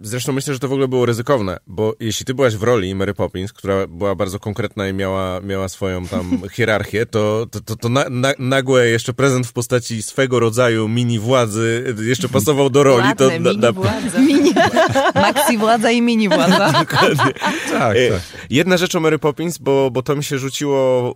[0.00, 3.14] Zresztą myślę, że to w ogóle było ryzykowne, bo jeśli ty byłaś w roli Mary
[3.14, 7.88] Poppins, która była bardzo konkretna i miała, miała swoją tam hierarchię, to, to, to, to
[7.88, 13.04] na, na, nagłe jeszcze prezent w postaci swego rodzaju mini władzy jeszcze pasował do roli.
[13.04, 14.20] Ładne, to, mini na, władza.
[14.28, 14.52] Mini,
[15.14, 16.72] maxi władza i mini władza.
[16.72, 17.32] Dokładnie.
[17.70, 18.20] tak, e, tak.
[18.50, 21.14] Jedna rzecz o Mary Poppins, bo, bo to mi się rzuciło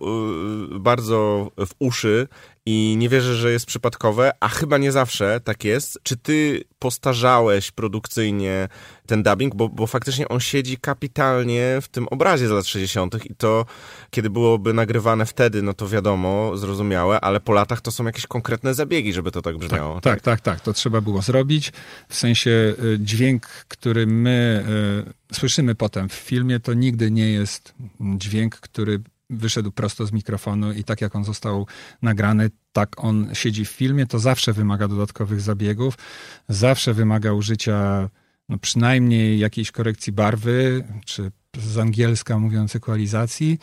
[0.75, 2.27] y, bardzo w uszy
[2.67, 5.99] i nie wierzę, że jest przypadkowe, a chyba nie zawsze tak jest.
[6.03, 8.67] Czy ty postarzałeś produkcyjnie
[9.05, 13.25] ten dubbing, bo, bo faktycznie on siedzi kapitalnie w tym obrazie z lat 60.
[13.25, 13.65] i to,
[14.09, 18.73] kiedy byłoby nagrywane wtedy, no to wiadomo, zrozumiałe, ale po latach to są jakieś konkretne
[18.73, 20.01] zabiegi, żeby to tak brzmiało.
[20.01, 20.59] Tak, tak, tak, tak.
[20.59, 21.73] to trzeba było zrobić.
[22.09, 22.51] W sensie
[22.83, 24.65] y, dźwięk, który my
[25.31, 30.73] y, słyszymy potem w filmie, to nigdy nie jest dźwięk, który wyszedł prosto z mikrofonu
[30.73, 31.67] i tak jak on został
[32.01, 35.97] nagrany, tak on siedzi w filmie, to zawsze wymaga dodatkowych zabiegów,
[36.49, 38.09] zawsze wymaga użycia
[38.49, 43.59] no przynajmniej jakiejś korekcji barwy, czy z angielska mówiąc ekwalizacji,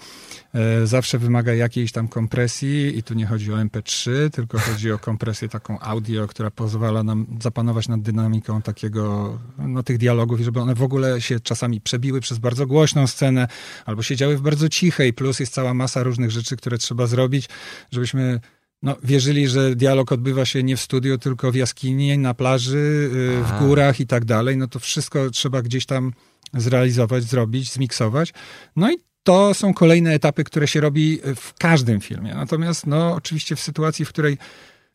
[0.55, 4.99] e, zawsze wymaga jakiejś tam kompresji i tu nie chodzi o MP3, tylko chodzi o
[4.99, 10.61] kompresję taką audio, która pozwala nam zapanować nad dynamiką takiego, no tych dialogów i żeby
[10.61, 13.49] one w ogóle się czasami przebiły przez bardzo głośną scenę
[13.87, 17.49] albo siedziały w bardzo cichej, plus jest cała masa różnych rzeczy, które trzeba zrobić,
[17.91, 18.41] żebyśmy
[18.83, 23.45] no, wierzyli, że dialog odbywa się nie w studiu, tylko w jaskini, na plaży, y,
[23.45, 26.13] w górach i tak dalej, no to wszystko trzeba gdzieś tam
[26.55, 28.33] zrealizować, zrobić, zmiksować.
[28.77, 32.35] No i to są kolejne etapy, które się robi w każdym filmie.
[32.35, 34.39] Natomiast, no, oczywiście w sytuacji, w której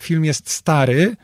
[0.02, 1.16] film jest stary,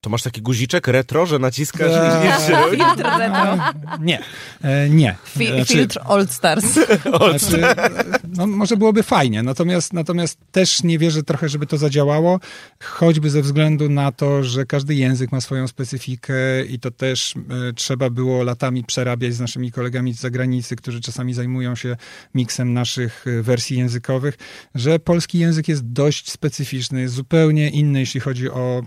[0.00, 2.22] To masz taki guziczek retro, że naciskasz Tak.
[2.24, 3.58] i nie Filtr retro.
[4.00, 4.20] Nie,
[4.62, 5.16] e, nie.
[5.36, 6.64] Fi- Znaczy- Filtr Old Stars.
[7.38, 7.62] Znaczy,
[8.28, 12.40] no, może byłoby fajnie, natomiast, natomiast też nie wierzę trochę, żeby to zadziałało,
[12.84, 17.72] choćby ze względu na to, że każdy język ma swoją specyfikę i to też e,
[17.72, 21.96] trzeba było latami przerabiać z naszymi kolegami z zagranicy, którzy czasami zajmują się
[22.34, 24.38] miksem naszych e, wersji językowych,
[24.74, 28.82] że polski język jest dość specyficzny, jest zupełnie inny, jeśli chodzi o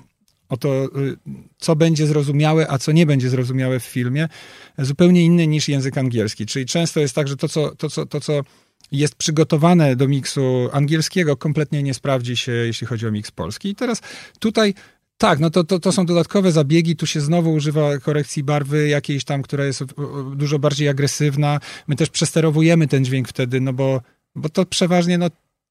[0.54, 1.18] o to, y,
[1.58, 4.28] co będzie zrozumiałe, a co nie będzie zrozumiałe w filmie,
[4.78, 6.46] zupełnie inny niż język angielski.
[6.46, 8.42] Czyli często jest tak, że to, co, to, co, to, co
[8.92, 13.70] jest przygotowane do miksu angielskiego, kompletnie nie sprawdzi się, jeśli chodzi o miks polski.
[13.70, 14.02] I teraz
[14.40, 14.74] tutaj
[15.18, 19.24] tak, no to, to, to są dodatkowe zabiegi, tu się znowu używa korekcji barwy jakiejś
[19.24, 19.84] tam, która jest
[20.36, 21.60] dużo bardziej agresywna.
[21.88, 24.02] My też przesterowujemy ten dźwięk wtedy, no bo,
[24.36, 25.30] bo to przeważnie, no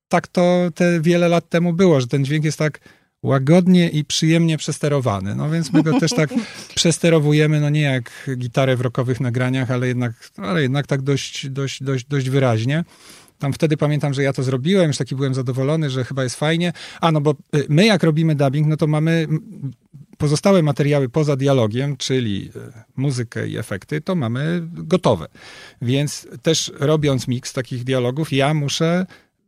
[0.09, 2.81] tak to te wiele lat temu było, że ten dźwięk jest tak
[3.23, 5.35] łagodnie i przyjemnie przesterowany.
[5.35, 6.31] No więc my go też tak
[6.75, 11.83] przesterowujemy, no nie jak gitarę w rockowych nagraniach, ale jednak, ale jednak tak dość, dość,
[11.83, 12.85] dość, dość wyraźnie.
[13.39, 16.73] Tam wtedy pamiętam, że ja to zrobiłem, już taki byłem zadowolony, że chyba jest fajnie.
[17.01, 19.27] A no bo y, my jak robimy dubbing, no to mamy
[20.19, 25.27] pozostałe materiały poza dialogiem, czyli y, muzykę i efekty, to mamy gotowe.
[25.83, 29.07] Więc też robiąc miks takich dialogów, ja muszę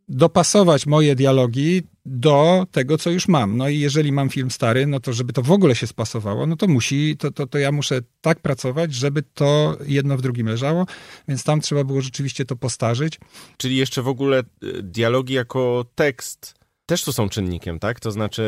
[0.08, 3.56] dopasować moje dialogi do tego, co już mam.
[3.56, 6.56] No i jeżeli mam film stary, no to żeby to w ogóle się spasowało, no
[6.56, 10.86] to musi, to, to, to ja muszę tak pracować, żeby to jedno w drugim leżało,
[11.28, 13.20] więc tam trzeba było rzeczywiście to postarzyć.
[13.56, 18.00] Czyli jeszcze w ogóle y, dialogi jako tekst też tu są czynnikiem, tak?
[18.00, 18.42] To znaczy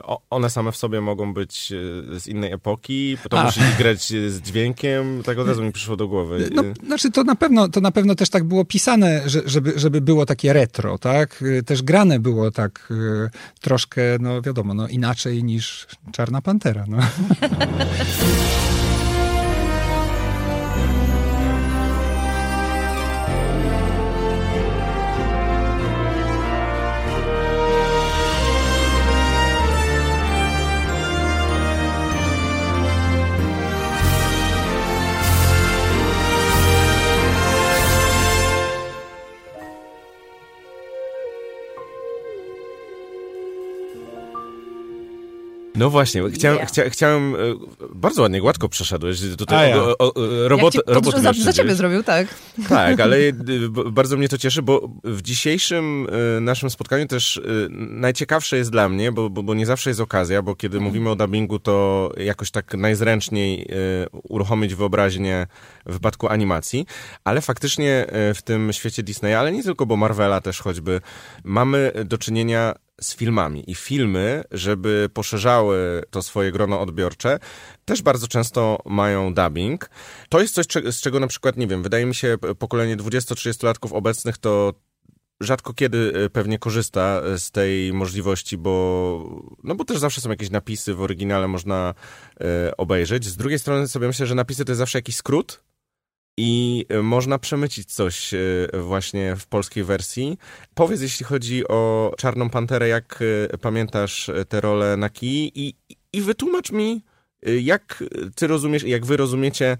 [0.00, 3.44] y, one same w sobie mogą być y, z innej epoki, to A.
[3.44, 6.48] musi grać y, z dźwiękiem, tak od razu mi przyszło do głowy.
[6.54, 9.72] No, Y, znaczy to na pewno, to na pewno też tak było pisane, że, żeby,
[9.76, 11.44] żeby było takie retro, tak?
[11.66, 12.92] Też grane było tak
[13.60, 16.98] troszkę, no wiadomo, no inaczej niż Czarna Pantera, no.
[45.80, 46.68] No właśnie, chciałem, Yeah.
[46.70, 47.54] chcia, chciałem, y,
[47.94, 49.20] bardzo ładnie, gładko przeszedłeś.
[49.38, 49.76] Tutaj ja.
[49.76, 52.26] o, o, o, robot, Jak robot za, za ciebie zrobił, tak.
[52.68, 56.06] Tak, ale b- bardzo mnie to cieszy, bo w dzisiejszym
[56.40, 57.40] naszym spotkaniu też
[57.70, 61.16] najciekawsze jest dla mnie, bo, bo, bo nie zawsze jest okazja, bo kiedy mówimy o
[61.16, 63.68] dubbingu, to jakoś tak najzręczniej
[64.22, 65.46] uruchomić wyobraźnię
[65.86, 66.86] w wypadku animacji,
[67.24, 71.00] ale faktycznie w tym świecie Disneya, ale nie tylko, bo Marvela też choćby,
[71.44, 73.70] mamy do czynienia z filmami.
[73.70, 77.38] I filmy, żeby poszerzały to swoje grono odbiorcze,
[77.84, 79.90] też bardzo często mają dubbing.
[80.28, 84.38] To jest coś, z czego na przykład, nie wiem, wydaje mi się, pokolenie 20-30-latków obecnych
[84.38, 84.74] to
[85.40, 90.30] rzadko kiedy y, pewnie korzysta y, z tej możliwości, bo, no bo też zawsze są
[90.30, 91.94] jakieś napisy w oryginale, można
[92.40, 93.24] y, obejrzeć.
[93.24, 95.62] Z drugiej strony sobie myślę, że napisy to jest zawsze jakiś skrót
[96.36, 100.38] i y, można przemycić coś y, właśnie w polskiej wersji.
[100.74, 105.74] Powiedz, jeśli chodzi o Czarną Panterę, jak y, pamiętasz tę rolę na kij i,
[106.12, 107.02] i wytłumacz mi,
[107.60, 109.76] jak ty rozumiesz jak wy rozumiecie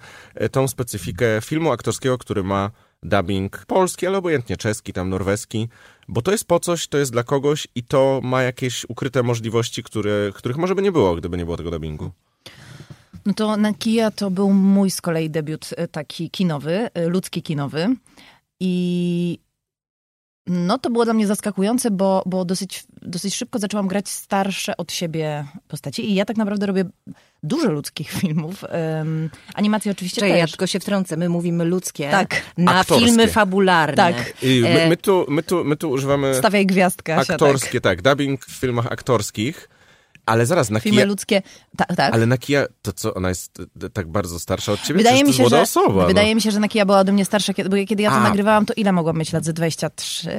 [0.51, 2.71] tą specyfikę filmu aktorskiego, który ma
[3.03, 5.69] dubbing polski, ale obojętnie czeski, tam norweski,
[6.09, 9.83] bo to jest po coś, to jest dla kogoś i to ma jakieś ukryte możliwości,
[9.83, 12.13] które, których może by nie było, gdyby nie było tego dubbingu.
[13.27, 17.43] No to na Kija to był mój z kolei debiut e, taki kinowy, e, ludzki
[17.43, 17.89] kinowy.
[18.61, 19.39] I
[20.47, 24.93] no to było dla mnie zaskakujące, bo, bo dosyć, dosyć szybko zaczęłam grać starsze od
[24.93, 26.11] siebie postaci.
[26.11, 26.85] I ja tak naprawdę robię
[27.43, 28.65] dużo ludzkich filmów.
[28.99, 30.51] Um, animacje oczywiście ja też.
[30.51, 31.17] tylko się wtrącę.
[31.17, 32.43] My mówimy ludzkie Tak.
[32.59, 33.07] na Aktorskie.
[33.07, 33.97] filmy fabularne.
[33.97, 34.35] Tak.
[34.43, 38.03] I my, E, my, tu, my, tu, my tu używamy Stawiaj gwiazdkę, aktorskie, tak.
[38.03, 39.69] dubbing w filmach aktorskich,
[40.27, 40.81] ale zaraz, na.
[40.81, 41.43] Filmy kija, ludzkie,
[41.77, 42.15] tak, tak.
[42.15, 44.99] ale na kija, to co, ona jest e, tak bardzo starsza od ciebie?
[44.99, 46.07] Wydaje Przecież mi, to się, jest młoda że, osoba.
[46.07, 46.35] wydaje no.
[46.35, 48.23] mi się, że Nakia była ode mnie starsza, kiedy, bo kiedy ja to A.
[48.23, 49.45] nagrywałam, to ile mogłam mieć lat?
[49.45, 50.31] Ze 23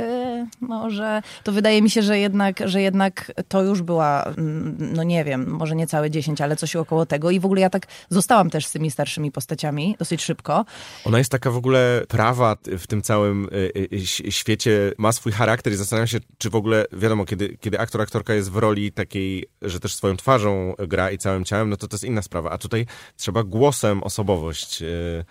[0.62, 1.22] może?
[1.44, 5.50] To wydaje mi się, że jednak, że jednak to już była, mm, no nie wiem,
[5.50, 8.65] może nie całe 10, ale coś około tego i w ogóle ja tak zostałam też
[8.65, 10.65] z tymi starszymi postaciami dosyć szybko.
[11.06, 15.74] Ona jest taka w ogóle prawa w tym całym y, ś- świecie, ma swój charakter
[15.74, 19.46] i zastanawiam się, czy w ogóle, wiadomo, kiedy, kiedy aktor, aktorka jest w roli takiej,
[19.71, 22.49] że też swoją twarzą gra i całym ciałem, no to to jest inna sprawa.
[22.49, 22.86] A tutaj
[23.17, 25.25] trzeba głosem osobowość y,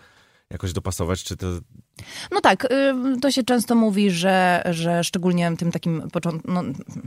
[0.51, 1.47] jakoś dopasować, czy to
[2.31, 2.67] No tak,
[3.23, 6.63] to się często mówi, że, że szczególnie tym takim początku, no,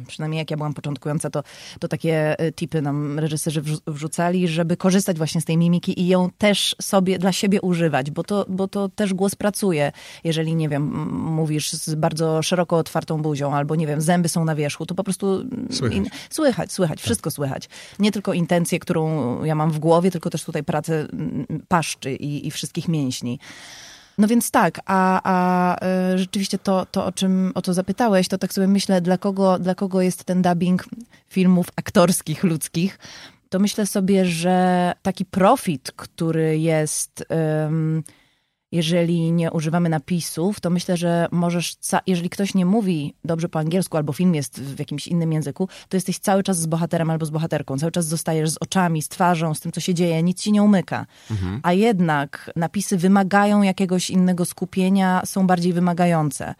[0.08, 1.43] przynajmniej jak ja byłam początkująca, to,
[1.80, 6.08] to takie y, tipy nam reżyserzy wrzu- wrzucali, żeby korzystać właśnie z tej mimiki i
[6.08, 9.91] ją też sobie, dla siebie używać, bo to, bo to też głos pracuje.
[10.24, 14.56] Jeżeli, nie wiem, mówisz z bardzo szeroko otwartą buzią, albo nie wiem, zęby są na
[14.56, 15.98] wierzchu, to po prostu mm, Słychać.
[15.98, 17.69] in- słychać, słychać, wszystko słychać.
[18.00, 22.48] Nie tylko intencje, którą ja mam w głowie, tylko też tutaj pracę mm, paszczy i,
[22.48, 23.39] i wszystkich mięśni.
[24.17, 25.76] No więc tak, a, a
[26.13, 29.60] y, rzeczywiście to, to o czym o to zapytałeś, to tak sobie myślę, dla kogo,
[29.60, 30.86] dla kogo jest ten dubbing
[31.30, 32.99] filmów aktorskich, ludzkich,
[33.49, 37.26] to myślę sobie, że taki profit, który jest,
[37.65, 38.04] ym,
[38.74, 41.76] jeżeli nie używamy napisów, to myślę, że możesz,
[42.08, 45.98] jeżeli ktoś nie mówi dobrze po angielsku, albo film jest w jakimś innym języku, to
[45.98, 49.54] jesteś cały czas z bohaterem albo z bohaterką, cały czas zostajesz z oczami, z twarzą,
[49.54, 51.06] z tym, co się dzieje, nic ci nie umyka.
[51.64, 56.56] A jednak napisy wymagają jakiegoś innego skupienia, są bardziej wymagające.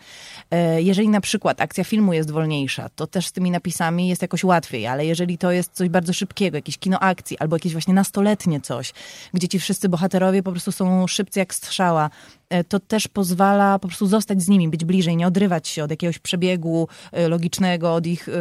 [0.52, 4.44] E, Jeżeli na przykład akcja filmu jest wolniejsza, to też z tymi napisami jest jakoś
[4.44, 8.62] łatwiej, ale jeżeli to jest coś bardzo szybkiego, jakieś kino akcji, albo jakieś właśnie nastoletnie
[8.62, 8.94] coś,
[9.34, 12.03] gdzie ci wszyscy bohaterowie po prostu są szybcy jak strzała,
[12.50, 15.92] e, to też pozwala po prostu zostać z nimi, być bliżej, nie odrywać się od
[15.92, 18.32] jakiegoś przebiegu e, logicznego, od ich e,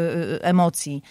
[0.44, 1.02] emocji.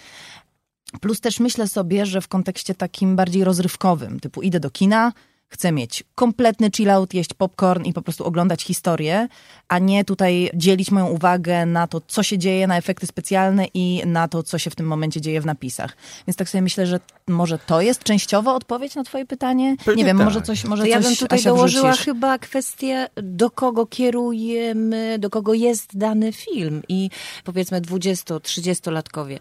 [1.02, 5.14] Plus też myślę sobie, że w kontekście takim bardziej rozrywkowym, typu idę do kina,
[5.52, 9.28] chcę mieć kompletny chill-out, jeść popcorn i po prostu oglądać historię,
[9.68, 14.02] a nie tutaj dzielić moją uwagę na to, co się dzieje, na efekty specjalne i
[14.06, 15.98] na to, co się w tym momencie dzieje w napisach.
[16.28, 19.76] Więc tak sobie myślę, że może to jest częściowo odpowiedź na twoje pytanie?
[19.86, 20.26] Pewnie nie wiem, tak.
[20.26, 22.06] może coś, może To ja coś bym tutaj Asia, dołożyła wrzucisz.
[22.06, 26.82] chyba kwestię, do kogo kierujemy, do kogo jest dany film.
[26.90, 27.10] I
[27.44, 29.40] powiedzmy 20-30-latkowie.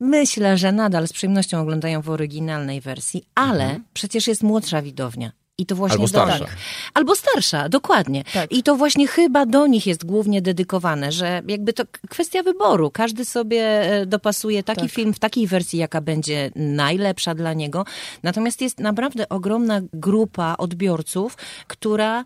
[0.00, 5.32] Myślę, że nadal z przyjemnością oglądają w oryginalnej wersji, ale przecież jest młodsza widownia.
[5.58, 6.38] I to właśnie Albo do starsza.
[6.44, 6.56] nich.
[6.94, 8.24] Albo starsza, dokładnie.
[8.32, 8.52] Tak.
[8.52, 12.90] I to właśnie chyba do nich jest głównie dedykowane, że jakby to kwestia wyboru.
[12.90, 13.60] Każdy sobie
[13.92, 14.90] e, dopasuje taki Tak.
[14.90, 17.84] film w takiej wersji, jaka będzie najlepsza dla niego.
[18.22, 22.24] Natomiast jest naprawdę ogromna grupa odbiorców, która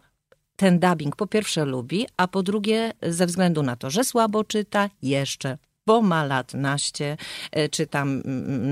[0.56, 4.90] ten dubbing po pierwsze lubi, a po drugie ze względu na to, że słabo czyta,
[5.02, 7.16] jeszcze bo ma lat naście,
[7.52, 8.22] e, czy tam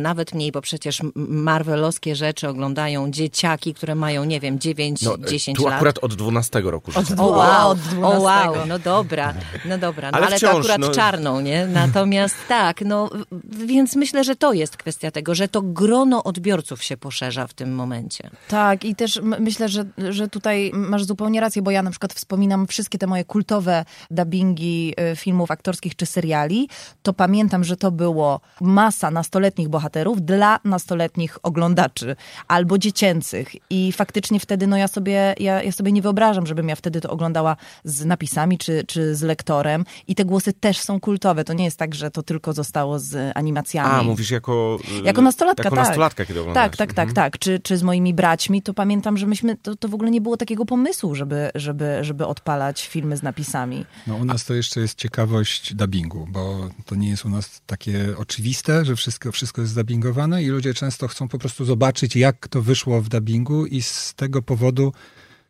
[0.03, 5.59] nawet mniej, bo przecież marvelowskie rzeczy oglądają dzieciaki, które mają, nie wiem, 9, No, 10
[5.59, 5.75] tu lat.
[5.75, 7.15] akurat od 12 roku życia.
[7.19, 8.21] O wow, Od o 12.
[8.21, 11.67] wow, no dobra, no dobra, no Ale ale, wciąż, to akurat no- czarną, nie?
[11.67, 13.11] Natomiast tak, no
[13.43, 17.75] więc myślę, że to jest kwestia tego, że to grono odbiorców się poszerza w tym
[17.75, 18.31] momencie.
[18.49, 22.67] Tak, i też myślę, że, że tutaj masz zupełnie rację, bo ja na przykład wspominam
[22.67, 26.69] wszystkie te moje kultowe dubbingi y, filmów aktorskich czy seriali,
[27.03, 32.17] to pamiętam, że to było masa nastoletnich bohaterów dla nastoletnich oglądaczy
[32.49, 33.49] albo dziecięcych.
[33.71, 37.11] I faktycznie wtedy, no ja sobie, ja, ja sobie nie wyobrażam, żebym ja wtedy to
[37.11, 39.85] oglądała z napisami czy, czy z lektorem.
[40.09, 41.45] I te głosy też są kultowe.
[41.45, 43.95] To nie jest tak, że to tylko zostało z animacjami.
[43.95, 44.79] A, mówisz jako...
[45.01, 45.87] y, Jako nastolatka, jako tak.
[45.87, 46.65] nastolatka, kiedy oglądasz.
[46.65, 47.15] Tak, tak, tak, Mhm.
[47.15, 47.39] tak.
[47.39, 50.37] Czy, czy z moimi braćmi, to pamiętam, że myśmy, to, to w ogóle nie było
[50.37, 53.85] takiego pomysłu, żeby, żeby, żeby odpalać filmy z napisami.
[54.07, 58.15] No u nas to jeszcze jest ciekawość dubbingu, bo to nie jest u nas takie
[58.17, 62.63] oczywiste, że wszystko, wszystko jest dubbingowane i ludzie często chcą po prostu zobaczyć, jak to
[62.63, 64.93] wyszło w dubbingu i z tego powodu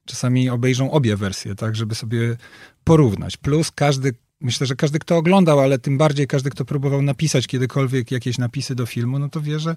[0.05, 2.37] czasami obejrzą obie wersje, tak, żeby sobie
[2.85, 3.37] porównać.
[3.37, 8.11] Plus każdy, myślę, że każdy, kto oglądał, ale tym bardziej każdy, kto próbował napisać kiedykolwiek
[8.11, 9.77] jakieś napisy do filmu, no to wie, że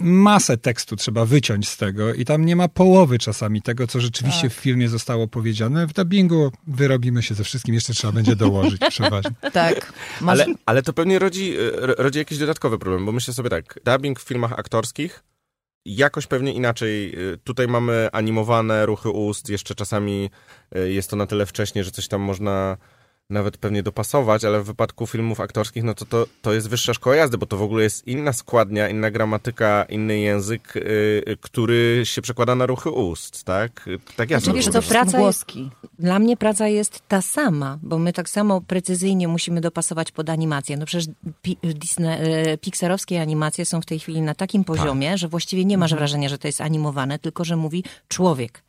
[0.00, 4.42] masę tekstu trzeba wyciąć z tego i tam nie ma połowy czasami tego, co rzeczywiście
[4.48, 4.50] Tak.
[4.50, 5.86] w filmie zostało powiedziane.
[5.86, 9.30] W dubbingu wyrobimy się ze wszystkim, jeszcze trzeba będzie dołożyć przeważnie.
[9.52, 9.92] Tak.
[10.20, 13.80] Masz, Ale, ale to pewnie rodzi, ro- rodzi jakiś dodatkowy problem, bo myślę sobie tak,
[13.84, 15.22] dubbing w filmach aktorskich
[15.84, 17.18] jakoś pewnie inaczej.
[17.32, 20.30] Y, Tutaj mamy animowane ruchy ust, jeszcze czasami
[20.76, 22.76] y, jest to na tyle wcześnie, że coś tam można
[23.30, 27.16] nawet pewnie dopasować, ale w wypadku filmów aktorskich, no to, to to jest wyższa szkoła
[27.16, 30.80] jazdy, bo to w ogóle jest inna składnia, inna gramatyka, inny język, y,
[31.28, 33.88] y, który się przekłada na ruchy ust, tak?
[34.16, 34.88] Tak ja to wiesz co, rozumiem.
[34.88, 35.46] praca jest-.
[35.98, 40.76] Dla mnie praca jest ta sama, bo my tak samo precyzyjnie musimy dopasować pod animację.
[40.76, 45.28] No przecież pi- Disney, e, pixarowskie animacje są w tej chwili na takim poziomie, że
[45.28, 48.62] właściwie nie masz wrażenia, że to jest animowane, tylko że mówi człowiek.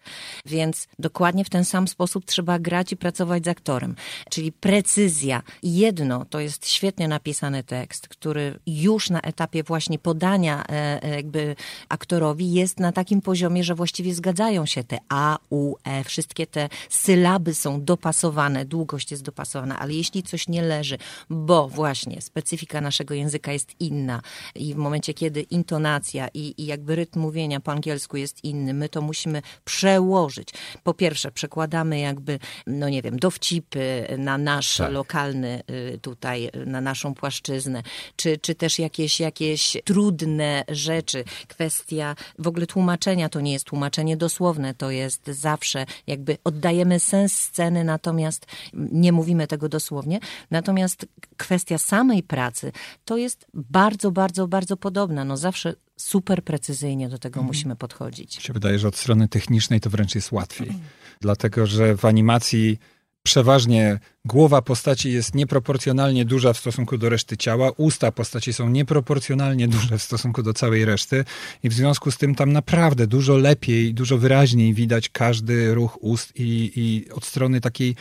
[0.46, 3.96] Więc dokładnie w ten sam sposób trzeba grać i pracować z aktorem.
[4.30, 5.42] Czyli czyli precyzja.
[5.64, 11.56] Jedno, to jest świetnie napisany tekst, który już na etapie właśnie podania e, e, jakby
[11.90, 16.70] aktorowi jest na takim poziomie, że właściwie zgadzają się te A, U, E, wszystkie te
[16.90, 20.98] sylaby są dopasowane, długość jest dopasowana, ale jeśli coś nie leży,
[21.30, 24.22] bo właśnie specyfika naszego języka jest inna
[24.56, 28.90] i w momencie, kiedy intonacja i, i jakby rytm mówienia po angielsku jest inny, my
[28.90, 30.50] to musimy przełożyć.
[30.84, 34.91] Po pierwsze, przekładamy jakby, no nie wiem, dowcipy na nasz Tak.
[34.91, 37.84] lokalny y, tutaj, y, na naszą płaszczyznę,
[38.15, 41.23] czy, czy też jakieś, jakieś trudne rzeczy.
[41.47, 47.34] Kwestia w ogóle tłumaczenia to nie jest tłumaczenie dosłowne, to jest zawsze jakby oddajemy sens
[47.34, 50.20] sceny, natomiast nie mówimy tego dosłownie.
[50.51, 51.05] Natomiast
[51.38, 52.72] kwestia samej pracy
[53.05, 55.26] to jest bardzo, bardzo, bardzo podobna.
[55.26, 58.38] No zawsze super precyzyjnie do tego musimy podchodzić.
[58.38, 60.74] Mi się wydaje, że od strony technicznej to wręcz jest łatwiej.
[61.22, 62.80] Dlatego, że w animacji
[63.28, 69.67] przeważnie głowa postaci jest nieproporcjonalnie duża w stosunku do reszty ciała, usta postaci są nieproporcjonalnie
[69.67, 71.25] duże w stosunku do całej reszty
[71.63, 76.34] i w związku z tym tam naprawdę dużo lepiej, dużo wyraźniej widać każdy ruch ust
[76.36, 77.95] i, i od strony takiej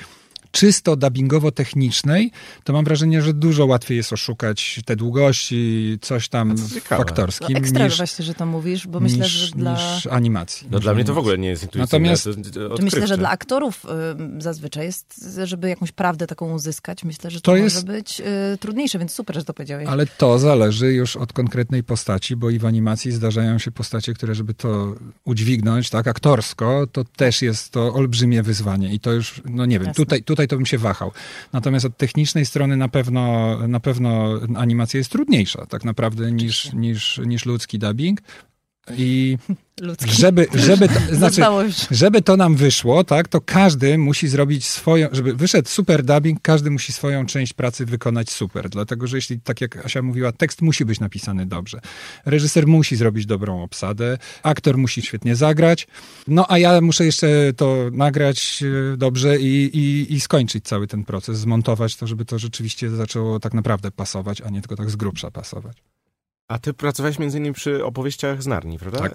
[0.50, 2.30] czysto dubbingowo-technicznej,
[2.64, 6.74] to mam wrażenie, że dużo łatwiej jest oszukać te długości, coś tam A co w
[6.74, 7.02] ciekawe.
[7.02, 9.72] aktorskim No, ekstra niż, właśnie, że to mówisz, bo myślę, niż, że dla...
[9.72, 10.66] niż animacji.
[10.70, 11.84] No niż dla mnie to w ogóle nie jest intuicyjne.
[12.08, 12.82] Natomiast- to, To odkrywcze.
[12.84, 13.84] myślę, że dla aktorów
[14.38, 18.20] y, zazwyczaj jest, żeby jakąś prawdę taką uzyskać, myślę, że to, To może jest- być
[18.20, 18.24] y,
[18.60, 19.88] trudniejsze, więc super, że to powiedziałeś.
[19.88, 24.34] Ale to zależy już od konkretnej postaci, bo i w animacji zdarzają się postacie, które
[24.34, 24.94] żeby to
[25.24, 29.88] udźwignąć, tak, aktorsko, to też jest to olbrzymie wyzwanie i to już, no nie wiem,
[29.88, 30.04] Jasne.
[30.04, 31.12] tutaj, tutaj to bym się wahał.
[31.52, 37.20] Natomiast od technicznej strony na pewno, na pewno animacja jest trudniejsza tak naprawdę niż, niż,
[37.26, 38.20] niż ludzki dubbing.
[38.96, 39.38] I
[39.80, 40.10] Ludzki.
[40.12, 41.42] żeby, żeby to, znaczy,
[41.90, 46.70] żeby to nam wyszło, tak, to każdy musi zrobić swoją, żeby wyszedł super dubbing, każdy
[46.70, 48.68] musi swoją część pracy wykonać super.
[48.68, 51.80] Dlatego, że jeśli, tak jak Asia mówiła, tekst musi być napisany dobrze.
[52.24, 55.86] Reżyser musi zrobić dobrą obsadę, aktor musi świetnie zagrać,
[56.28, 58.62] no a ja muszę jeszcze to nagrać
[58.92, 63.40] e, dobrze i, i, i skończyć cały ten proces, zmontować to, żeby to rzeczywiście zaczęło
[63.40, 65.95] tak naprawdę pasować, a nie tylko tak z grubsza pasować.
[66.48, 68.98] A ty pracowałeś między innymi przy opowieściach z Narni, prawda?
[69.00, 69.12] Tak.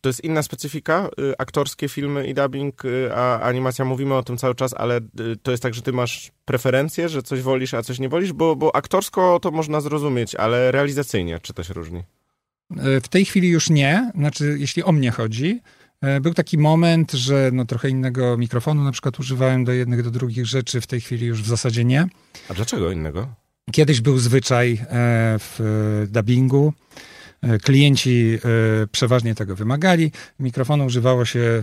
[0.00, 4.36] To jest inna specyfika, y, aktorskie filmy i dubbing, y, a animacja, mówimy o tym
[4.36, 7.82] cały czas, ale y, to jest tak, że ty masz preferencje, że coś wolisz, a
[7.82, 12.02] coś nie wolisz, bo, bo aktorsko to można zrozumieć, ale realizacyjnie czy to się różni?
[12.76, 15.60] E, W tej chwili już nie, znaczy jeśli o mnie chodzi.
[16.00, 20.10] E, Był taki moment, że no trochę innego mikrofonu na przykład używałem do jednych, do
[20.10, 22.06] drugich rzeczy, w tej chwili już w zasadzie nie.
[22.48, 23.28] A dlaczego innego?
[23.72, 24.86] Kiedyś był zwyczaj e,
[25.38, 26.72] w e, dubbingu.
[27.42, 28.38] E, Klienci
[28.92, 30.12] przeważnie tego wymagali.
[30.40, 31.62] Mikrofonu używało się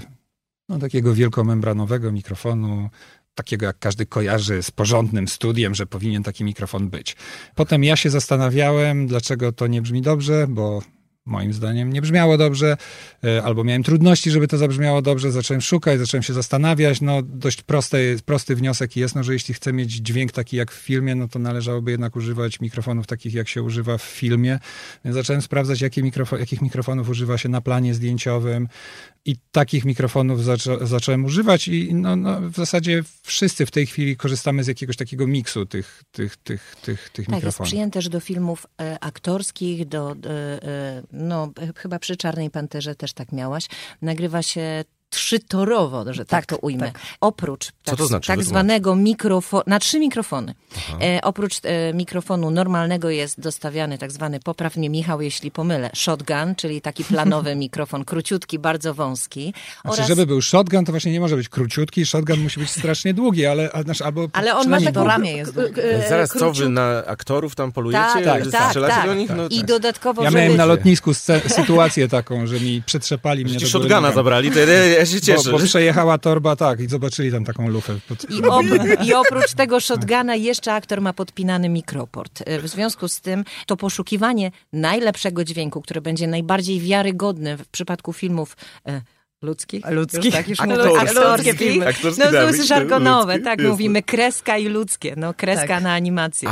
[0.70, 2.90] no, takiego wielkomembranowego mikrofonu,
[3.36, 7.16] takiego jak każdy kojarzy z porządnym studiem, że powinien taki mikrofon być.
[7.56, 10.82] Potem ja się zastanawiałem, dlaczego to nie brzmi dobrze, bo
[11.26, 12.78] moim zdaniem nie brzmiało dobrze,
[13.24, 17.62] e, albo miałem trudności, żeby to zabrzmiało dobrze, zacząłem szukać, zacząłem się zastanawiać, no dość
[17.62, 21.28] prosty, prosty wniosek jest, no, że jeśli chcę mieć dźwięk taki jak w filmie, no
[21.28, 24.60] to należałoby jednak używać mikrofonów takich, jak się używa w filmie,
[25.06, 28.68] więc zacząłem sprawdzać, jakie mikrofo- jakich mikrofonów używa się na planie zdjęciowym
[29.26, 34.18] i takich mikrofonów zaczą- zacząłem używać i no, no, w zasadzie wszyscy w tej chwili
[34.18, 37.68] korzystamy z jakiegoś takiego miksu tych, tych, tych, tych, tych Tak, jest mikrofonów.
[37.68, 43.32] przyjęte też do filmów e, aktorskich, do, e, no chyba przy Czarnej Panterze też tak
[43.32, 43.66] miałaś,
[44.02, 46.92] nagrywa się trzytorowo, że tak, Tak, to ujmę.
[46.92, 47.02] tak.
[47.22, 48.28] Oprócz tak, to znaczy?
[48.28, 50.54] tak zwanego mikrofonu, na trzy mikrofony.
[51.02, 56.56] E, oprócz e, mikrofonu normalnego jest dostawiany tak zwany, popraw mnie Michał, jeśli pomylę, shotgun,
[56.58, 59.54] czyli taki planowy mikrofon, króciutki, bardzo wąski.
[59.86, 63.46] Znaczy, żeby był shotgun, to właśnie nie może być króciutki, shotgun musi być strasznie długi,
[63.46, 65.84] ale znaczy, albo ale on ma to ramię jest długie.
[66.06, 68.00] e, Zaraz co, wy na aktorów tam polujecie?
[68.14, 69.06] Tak, tak, Że tak, tak.
[69.06, 69.30] do nich?
[69.38, 69.66] No, I tak.
[69.68, 70.42] dodatkowo, Ja żeby...
[70.44, 71.14] miałem na lotnisku
[71.48, 74.60] sytuację taką, że mi przetrzepali mnie do shotguna zabrali, to
[75.02, 75.52] ja, się cieszę.
[75.52, 78.00] Bo, bo przejechała torba, tak, i zobaczyli tam taką lufę.
[78.10, 78.30] Pod...
[78.30, 78.42] I,
[79.08, 82.44] I oprócz tego shotguna jeszcze aktor ma podpinany mikroport.
[82.46, 88.14] E, W związku z tym to poszukiwanie najlepszego dźwięku, który będzie najbardziej wiarygodny w przypadku
[88.14, 89.02] filmów e,
[89.46, 89.86] ludzkich.
[89.90, 90.34] Ludzkich.
[90.34, 90.90] Tak, już Aktorskie.
[90.90, 91.58] mówię, aktorskich.
[91.58, 91.88] Filmy.
[91.88, 93.72] Aktorski No to jest żargonowe, ludzki, tak, jasne.
[93.72, 95.14] mówimy kreska i ludzkie.
[95.18, 95.84] No kreska Tak.
[95.84, 96.50] na animację.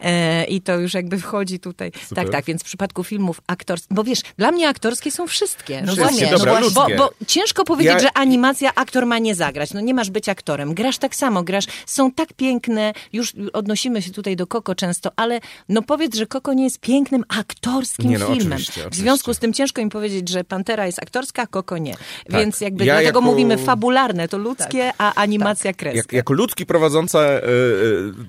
[0.00, 1.92] E, I to już jakby wchodzi tutaj.
[2.08, 2.24] Super.
[2.24, 5.82] Tak, tak, więc w przypadku filmów aktorskich, bo wiesz, dla mnie aktorskie są wszystkie.
[5.82, 5.92] No?
[5.96, 9.72] Wszystkie, dobra, bo, bo, bo ciężko powiedzieć, Ja- że animacja aktor ma nie zagrać.
[9.74, 10.74] No nie masz być aktorem.
[10.74, 11.64] Grasz tak samo, grasz.
[11.86, 16.52] Są tak piękne, już odnosimy się tutaj do Koko często, ale no powiedz, że Koko
[16.52, 18.46] nie jest pięknym aktorskim Nie, no, filmem.
[18.52, 19.02] oczywiście, W oczywiście.
[19.02, 21.94] związku z tym ciężko im powiedzieć, że Pantera jest aktorska, a Koko nie.
[22.32, 25.96] Więc jakby Ja dlatego jako- mówimy fabularne, to ludzkie, a animacja kreska.
[25.96, 27.42] Jak, jako ludzki prowadząca e, e,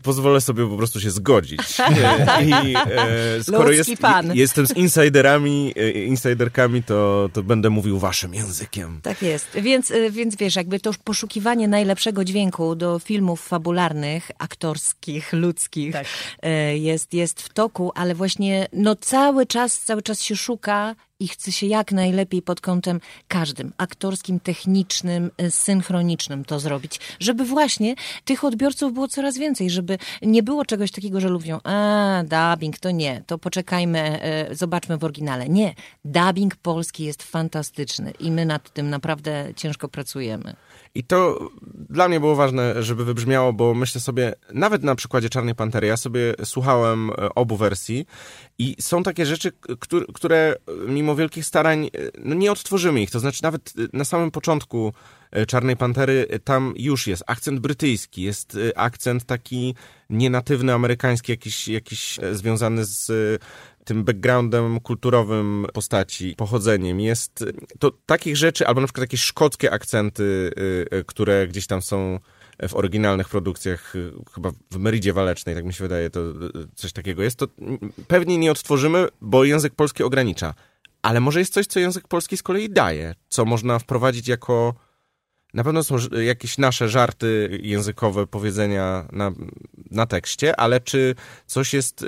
[0.04, 1.62] pozwolę sobie po prostu się zgodzić.
[2.28, 4.36] E, I e, skoro Ludzki jest, pan.
[4.36, 9.00] jestem z insiderami, e, insiderkami, to, to będę mówił waszym językiem.
[9.04, 9.48] Tak jest.
[9.56, 16.06] Więc, y, więc wiesz, jakby to poszukiwanie najlepszego dźwięku do filmów fabularnych, aktorskich, ludzkich Tak.
[16.46, 21.28] y, jest, jest w toku, ale właśnie no cały czas, cały czas się szuka i
[21.28, 27.96] chce się jak najlepiej pod kątem każdym, aktorskim, technicznym, y, synchronicznym to zrobić, żeby właśnie
[28.26, 32.92] tych odbiorców było coraz więcej, żeby nie było czegoś takiego, że lubią, a dubbing to
[32.92, 34.20] nie, to poczekajmy,
[34.52, 35.50] y, zobaczmy w oryginale.
[35.50, 35.74] Nie,
[36.06, 40.56] dubbing polski jest fantastyczny i my nad tym naprawdę ciężko pracujemy.
[40.96, 41.50] I to
[41.90, 45.98] dla mnie było ważne, żeby wybrzmiało, bo myślę sobie, nawet na przykładzie Czarnej Pantery, ja
[45.98, 48.06] sobie słuchałem e, obu wersji
[48.58, 50.56] i są takie rzeczy, które, które
[50.88, 51.90] mimo wielkich starań, e,
[52.20, 53.12] no nie odtworzymy ich.
[53.12, 54.94] To znaczy nawet e, na samym początku
[55.48, 59.76] Czarnej Pantery tam już jest akcent brytyjski, jest akcent taki
[60.10, 63.12] nienatywny, amerykański, jakiś, jakiś związany z
[63.86, 67.00] tym backgroundem kulturowym postaci, pochodzeniem.
[67.00, 67.46] Jest
[67.80, 70.24] to takich rzeczy, albo na przykład jakieś szkockie akcenty,
[70.94, 72.20] y, y, które gdzieś tam są
[72.70, 76.20] w oryginalnych produkcjach, y, chyba w Meridzie Walecznej, tak mi się wydaje, to
[76.76, 77.38] coś takiego jest.
[77.38, 77.48] To
[78.08, 80.54] pewnie nie odtworzymy, bo język polski ogranicza.
[81.02, 84.74] Ale może jest coś, co język polski z kolei daje, co można wprowadzić jako...
[85.54, 89.32] Na pewno są jakieś nasze żarty językowe, powiedzenia na,
[89.92, 91.16] na tekście, ale czy
[91.46, 92.06] coś jest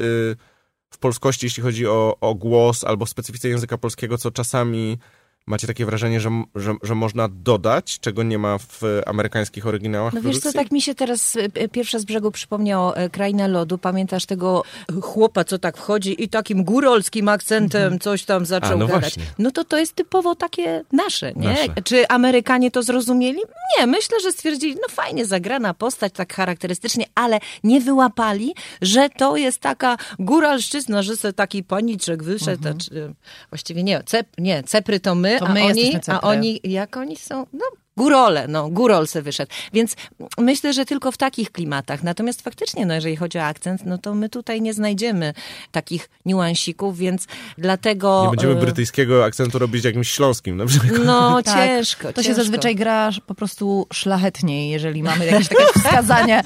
[0.95, 4.99] w polskości, jeśli chodzi o, o głos albo specyfikę języka polskiego, co czasami
[5.47, 10.21] macie takie wrażenie, że, że, że można dodać, czego nie ma w amerykańskich oryginałach No
[10.21, 13.77] wiesz co, tak mi się teraz e, e, pierwsza z brzegu przypomniało e, Kraina Lodu.
[13.77, 14.63] Pamiętasz tego
[15.01, 19.01] chłopa, co tak wchodzi i takim górolskim akcentem coś tam zaczął A, no gadać.
[19.01, 19.23] właśnie.
[19.39, 21.47] No to to jest typowo takie nasze, nie?
[21.47, 21.81] Nasze.
[21.83, 23.39] Czy Amerykanie to zrozumieli?
[23.79, 29.37] Nie, myślę, że stwierdzili, no fajnie zagrana postać, tak charakterystycznie, ale nie wyłapali, że to
[29.37, 33.13] jest taka góralszczyzna, że se taki paniczek wyszedł, a czy,
[33.49, 36.97] właściwie nie, cep, nie, cepry to my, To a, my oni, jesteśmy a oni, jak
[36.97, 37.45] oni są?
[37.53, 37.65] No
[38.05, 39.51] Górole, no, górol se wyszedł.
[39.73, 39.95] Więc
[40.37, 42.03] myślę, że tylko w takich klimatach.
[42.03, 45.33] Natomiast faktycznie, no, jeżeli chodzi o akcent, no to my tutaj nie znajdziemy
[45.71, 47.27] takich niuansików, więc
[47.57, 48.21] dlatego...
[48.23, 50.91] Nie będziemy e, brytyjskiego akcentu robić jakimś śląskim na przykład.
[51.05, 51.55] No, Tak.
[51.55, 52.41] ciężko, To się ciężko.
[52.43, 56.43] zazwyczaj gra po prostu szlachetniej, jeżeli mamy jakieś takie wskazanie.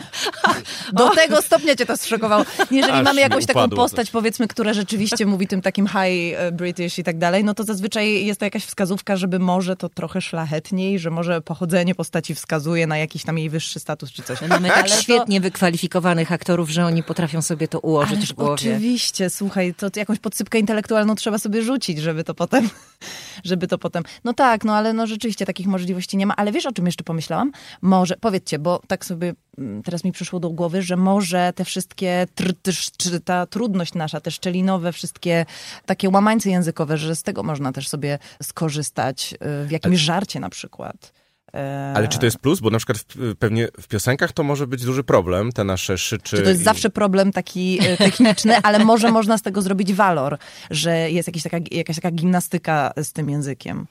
[0.93, 2.45] Do tego stopnia cię to zszokowało.
[2.71, 6.99] Jeżeli Aż mamy jakąś taką postać, powiedzmy, która rzeczywiście mówi tym takim high e, British
[6.99, 10.99] i tak dalej, no to zazwyczaj jest to jakaś wskazówka, żeby może to trochę szlachetniej,
[10.99, 14.41] że może pochodzenie postaci wskazuje na jakiś tam jej wyższy status czy coś.
[14.41, 18.29] My mamy tak Ale to- świetnie wykwalifikowanych aktorów, że oni potrafią sobie to ułożyć Ależ
[18.29, 18.53] w głowie.
[18.53, 22.69] oczywiście, słuchaj, to jakąś podsypkę intelektualną trzeba sobie rzucić, żeby to potem,
[23.43, 26.65] żeby to potem, no tak, no ale no rzeczywiście takich możliwości nie ma, ale wiesz
[26.65, 27.51] o czym jeszcze pomyślałam?
[27.81, 32.27] Może, powiedzcie, bo tak sobie mm, teraz mi przyszło do głowy, że może te wszystkie,
[32.35, 35.45] tr, tr, czy ta trudność nasza, te szczelinowe, wszystkie
[35.85, 39.33] takie łamańce językowe, że z tego można też sobie skorzystać
[39.63, 41.13] y, w jakimś żarcie na przykład.
[41.53, 42.59] E, Ale czy to jest plus?
[42.59, 46.37] Bo na przykład w, pewnie w piosenkach to może być duży problem, te nasze szyczy.
[46.37, 49.93] Czy to jest i- zawsze problem taki e, techniczny, ale może można z tego zrobić
[49.93, 50.37] walor,
[50.71, 53.85] że jest jakaś taka, jakaś taka gimnastyka z tym językiem.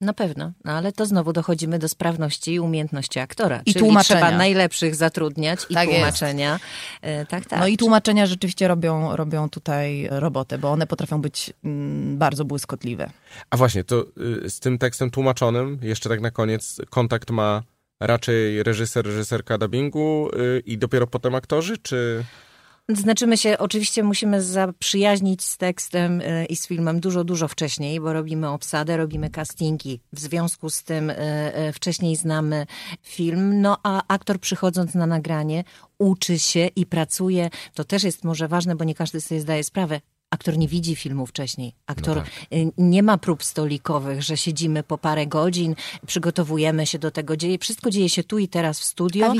[0.00, 3.60] Na pewno, no ale to znowu dochodzimy do sprawności i umiejętności aktora.
[3.66, 4.20] I czyli tłumaczenia.
[4.20, 6.60] trzeba najlepszych zatrudniać i Tak tłumaczenia.
[7.02, 7.60] E, Tak, tak.
[7.60, 13.10] No i tłumaczenia rzeczywiście robią, robią tutaj robotę, bo one potrafią być mm, bardzo błyskotliwe.
[13.50, 14.04] A właśnie, to
[14.44, 17.62] y, z tym tekstem tłumaczonym, jeszcze tak na koniec, kontakt ma
[18.00, 22.24] raczej reżyser, reżyserka dubbingu y, i dopiero potem aktorzy, czy...
[22.88, 28.00] Znaczy my się oczywiście musimy zaprzyjaźnić z tekstem e, i z filmem dużo, dużo wcześniej,
[28.00, 30.00] bo robimy obsadę, robimy castingi.
[30.12, 32.66] W związku z tym e, e, wcześniej znamy
[33.02, 35.64] film, no a aktor przychodząc na nagranie
[35.98, 37.50] uczy się i pracuje.
[37.74, 40.00] To też jest może ważne, bo nie każdy sobie zdaje sprawę.
[40.30, 41.74] Aktor nie widzi filmu wcześniej.
[41.86, 42.32] Aktor No tak.
[42.52, 45.74] y, nie ma prób stolikowych, że siedzimy po parę godzin,
[46.06, 47.36] przygotowujemy się do tego.
[47.36, 49.32] Dzieje, wszystko dzieje się tu i teraz w studio.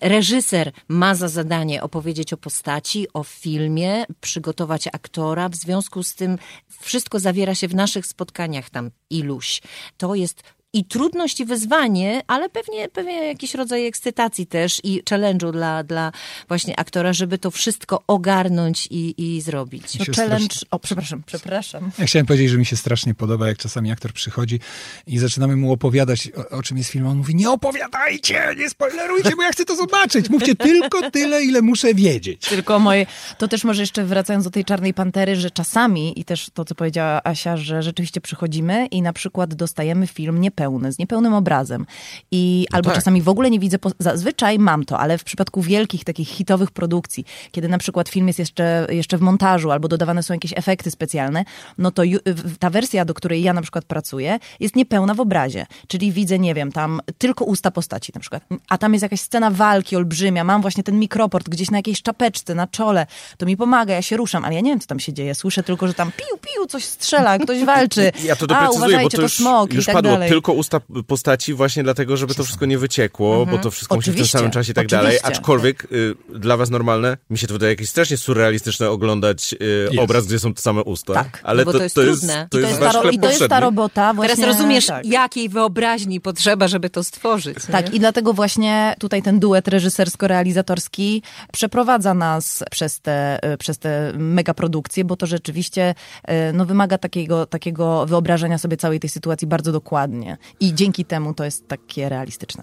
[0.00, 5.48] Reżyser ma za zadanie opowiedzieć o postaci, o filmie, przygotować aktora.
[5.48, 6.38] W związku z tym
[6.80, 9.62] wszystko zawiera się w naszych spotkaniach tam iluś.
[9.96, 10.42] To jest
[10.74, 16.12] i trudność, i wyzwanie, ale pewnie, pewnie jakiś rodzaj ekscytacji też i challenge'u dla, dla
[16.48, 19.82] właśnie aktora, żeby to wszystko ogarnąć i, i zrobić.
[20.16, 20.44] Challenge...
[20.44, 21.90] strasznie- O, przepraszam, przepraszam.
[21.98, 24.60] Ja chciałem powiedzieć, że mi się strasznie podoba, jak czasami aktor przychodzi
[25.06, 27.06] i zaczynamy mu opowiadać, o, o czym jest film.
[27.06, 30.30] a On mówi, nie opowiadajcie, nie spoilerujcie, bo ja chcę to zobaczyć.
[30.30, 32.48] Mówcie tylko tyle, ile muszę wiedzieć.
[32.48, 33.06] Tylko moje.
[33.38, 36.74] To też może jeszcze wracając do tej czarnej pantery, że czasami, i też to, co
[36.74, 41.86] powiedziała Asia, że rzeczywiście przychodzimy i na przykład dostajemy film niepełny, niepełny, z niepełnym obrazem.
[42.30, 42.98] I albo tak.
[42.98, 47.24] czasami w ogóle nie widzę, zazwyczaj mam to, ale w przypadku wielkich, takich hitowych produkcji,
[47.50, 51.44] kiedy na przykład film jest jeszcze, jeszcze w montażu albo dodawane są jakieś efekty specjalne,
[51.78, 52.18] no to ju,
[52.58, 55.66] ta wersja, do której ja na przykład pracuję, jest niepełna w obrazie.
[55.88, 59.50] Czyli widzę, nie wiem, tam tylko usta postaci na przykład, a tam jest jakaś scena
[59.50, 63.06] walki olbrzymia, mam właśnie ten mikroport gdzieś na jakiejś czapeczce, na czole,
[63.38, 65.34] to mi pomaga, ja się ruszam, ale ja nie wiem, co tam się dzieje.
[65.34, 68.12] Słyszę tylko, że tam piu, piu, coś strzela, ktoś walczy.
[68.24, 70.28] Ja to a, doprecyzuję, bo uważajcie, to już, smok już i tak padło dalej.
[70.28, 74.14] tylko usta postaci właśnie dlatego, żeby to wszystko nie wyciekło, bo to wszystko musi w
[74.14, 75.06] tym Oczywiście, samym czasie i tak dalej.
[75.06, 75.26] oczywiście.
[75.26, 79.54] Aczkolwiek y, dla was normalne, mi się to wydaje jakieś strasznie surrealistyczne oglądać
[79.94, 81.14] y, obraz, gdzie są te same usta.
[81.14, 82.46] Tak, ale no bo to, to jest to jest, trudne.
[82.50, 84.36] to I to jest, I to jest ta robota właśnie.
[84.36, 85.06] Teraz rozumiesz, tak.
[85.06, 87.58] jakiej wyobraźni potrzeba, żeby to stworzyć.
[87.72, 87.96] Tak, nie?
[87.96, 95.04] i dlatego właśnie tutaj ten duet reżysersko-realizatorski przeprowadza nas przez te, e, przez te megaprodukcje,
[95.04, 95.94] bo to rzeczywiście
[96.24, 100.36] e, no, wymaga takiego, takiego wyobrażenia sobie całej tej sytuacji bardzo dokładnie.
[100.60, 102.62] I dzięki temu to jest takie realistyczne.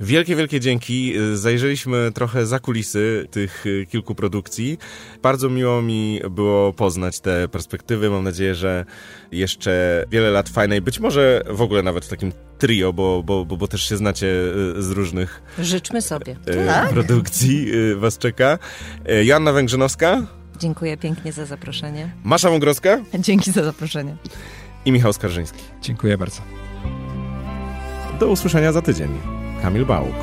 [0.00, 1.14] Wielkie, wielkie dzięki.
[1.34, 4.78] Zajrzeliśmy trochę za kulisy tych y, kilku produkcji.
[5.22, 8.10] Bardzo miło mi było poznać te perspektywy.
[8.10, 8.84] Mam nadzieję, że
[9.32, 13.56] jeszcze wiele lat fajnej, być może w ogóle nawet w takim trio, bo, bo, bo,
[13.56, 14.26] bo też się znacie
[14.78, 16.32] y, z różnych Życzmy sobie.
[16.32, 18.58] y, produkcji y, was czeka.
[19.24, 20.26] Joanna Węgrzynowska,
[20.58, 22.10] Dziękuję pięknie za zaproszenie.
[22.24, 24.16] Masza Wągrowska Dzięki za zaproszenie.
[24.84, 25.58] i Michał Skarżyński.
[25.82, 26.63] Dziękuję bardzo.
[28.20, 29.08] Do usłyszenia za tydzień.
[29.62, 30.14] Kamil Bałuk.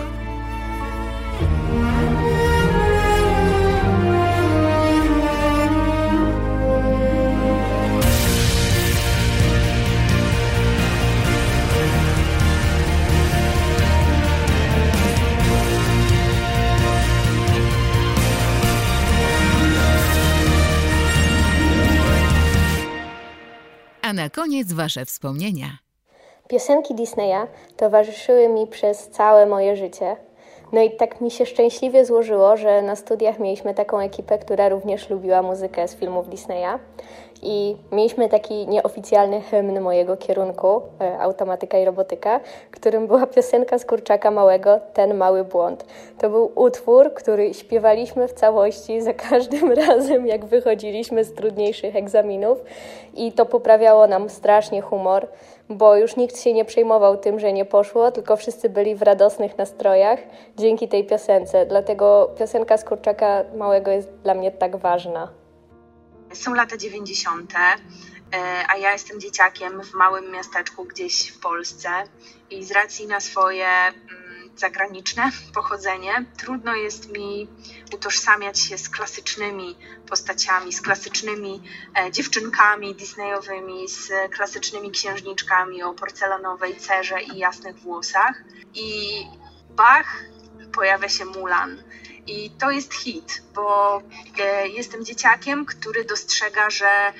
[24.02, 25.91] A na koniec Wasze wspomnienia.
[26.52, 27.48] Piosenki Disneya
[27.78, 30.16] towarzyszyły mi przez całe moje życie.
[30.72, 35.10] No i tak mi się szczęśliwie złożyło, że na studiach mieliśmy taką ekipę, która również
[35.10, 36.80] lubiła muzykę z filmów Disneya.
[37.42, 42.40] I mieliśmy taki nieoficjalny hymn mojego kierunku, e, automatyka i robotyka,
[42.72, 45.86] którym była piosenka z Kurczaka Małego, Ten Mały Błąd.
[46.18, 52.64] To był utwór, który śpiewaliśmy w całości za każdym razem, jak wychodziliśmy z trudniejszych egzaminów
[53.14, 55.28] i to poprawiało nam strasznie humor,
[55.70, 59.58] bo już nikt się nie przejmował tym, że nie poszło, tylko wszyscy byli w radosnych
[59.58, 60.20] nastrojach
[60.58, 61.66] dzięki tej piosence.
[61.66, 65.32] Dlatego piosenka z Kurczaka Małego jest dla mnie tak ważna.
[66.34, 67.78] Są lata 90., e,
[68.70, 71.90] a ja jestem dzieciakiem w małym miasteczku gdzieś w Polsce
[72.50, 74.21] i z racji na swoje mm,
[74.62, 77.48] zagraniczne pochodzenie trudno jest mi
[77.94, 79.78] utożsamiać się z klasycznymi
[80.10, 81.62] postaciami, z klasycznymi
[82.00, 88.44] e, dziewczynkami disneyowymi, z klasycznymi księżniczkami o porcelanowej cerze i jasnych włosach.
[88.74, 88.88] I
[89.70, 90.24] Bach
[90.74, 91.84] pojawia się Mulan.
[92.28, 94.02] I to jest hit, bo
[94.40, 97.14] e, jestem dzieciakiem, który dostrzega, że,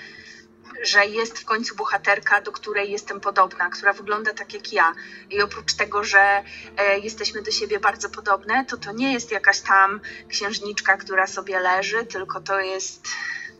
[0.82, 4.94] że jest w końcu bohaterka, do której jestem podobna, która wygląda tak jak ja.
[5.30, 6.44] I oprócz tego, że
[6.78, 11.60] e, jesteśmy do siebie bardzo podobne, to to nie jest jakaś tam księżniczka, która sobie
[11.60, 13.08] leży, tylko to jest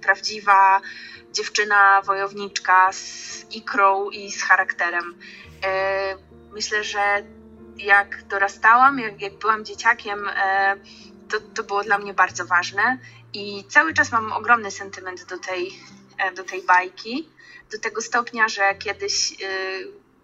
[0.02, 0.82] prawdziwa
[1.32, 5.16] dziewczyna, wojowniczka z ikrą i z charakterem.
[5.64, 6.16] E,
[6.52, 7.24] myślę, że
[7.78, 10.76] jak dorastałam, jak, jak byłam dzieciakiem, e,
[11.30, 12.98] to, to było dla mnie bardzo ważne
[13.34, 15.80] i cały czas mam ogromny sentyment do tej,
[16.36, 17.30] do tej bajki,
[17.72, 19.36] do tego stopnia, że kiedyś e,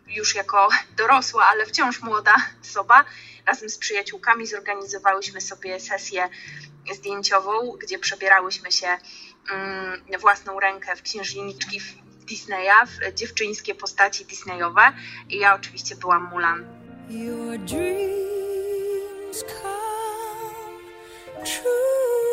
[0.08, 3.06] już jako dorosła, ale wciąż młoda osoba,
[3.46, 6.30] razem z przyjaciółkami zorganizowałyśmy sobie sesję
[6.94, 8.88] zdjęciową, gdzie przebierałyśmy się
[9.52, 11.82] mm, własną rękę w księżniczki
[12.26, 14.94] Disneya, w dziewczyńskie postaci Disneyowe
[15.30, 16.66] i ja oczywiście byłam Mulan.
[17.10, 19.88] Your dreams come
[21.46, 22.27] true.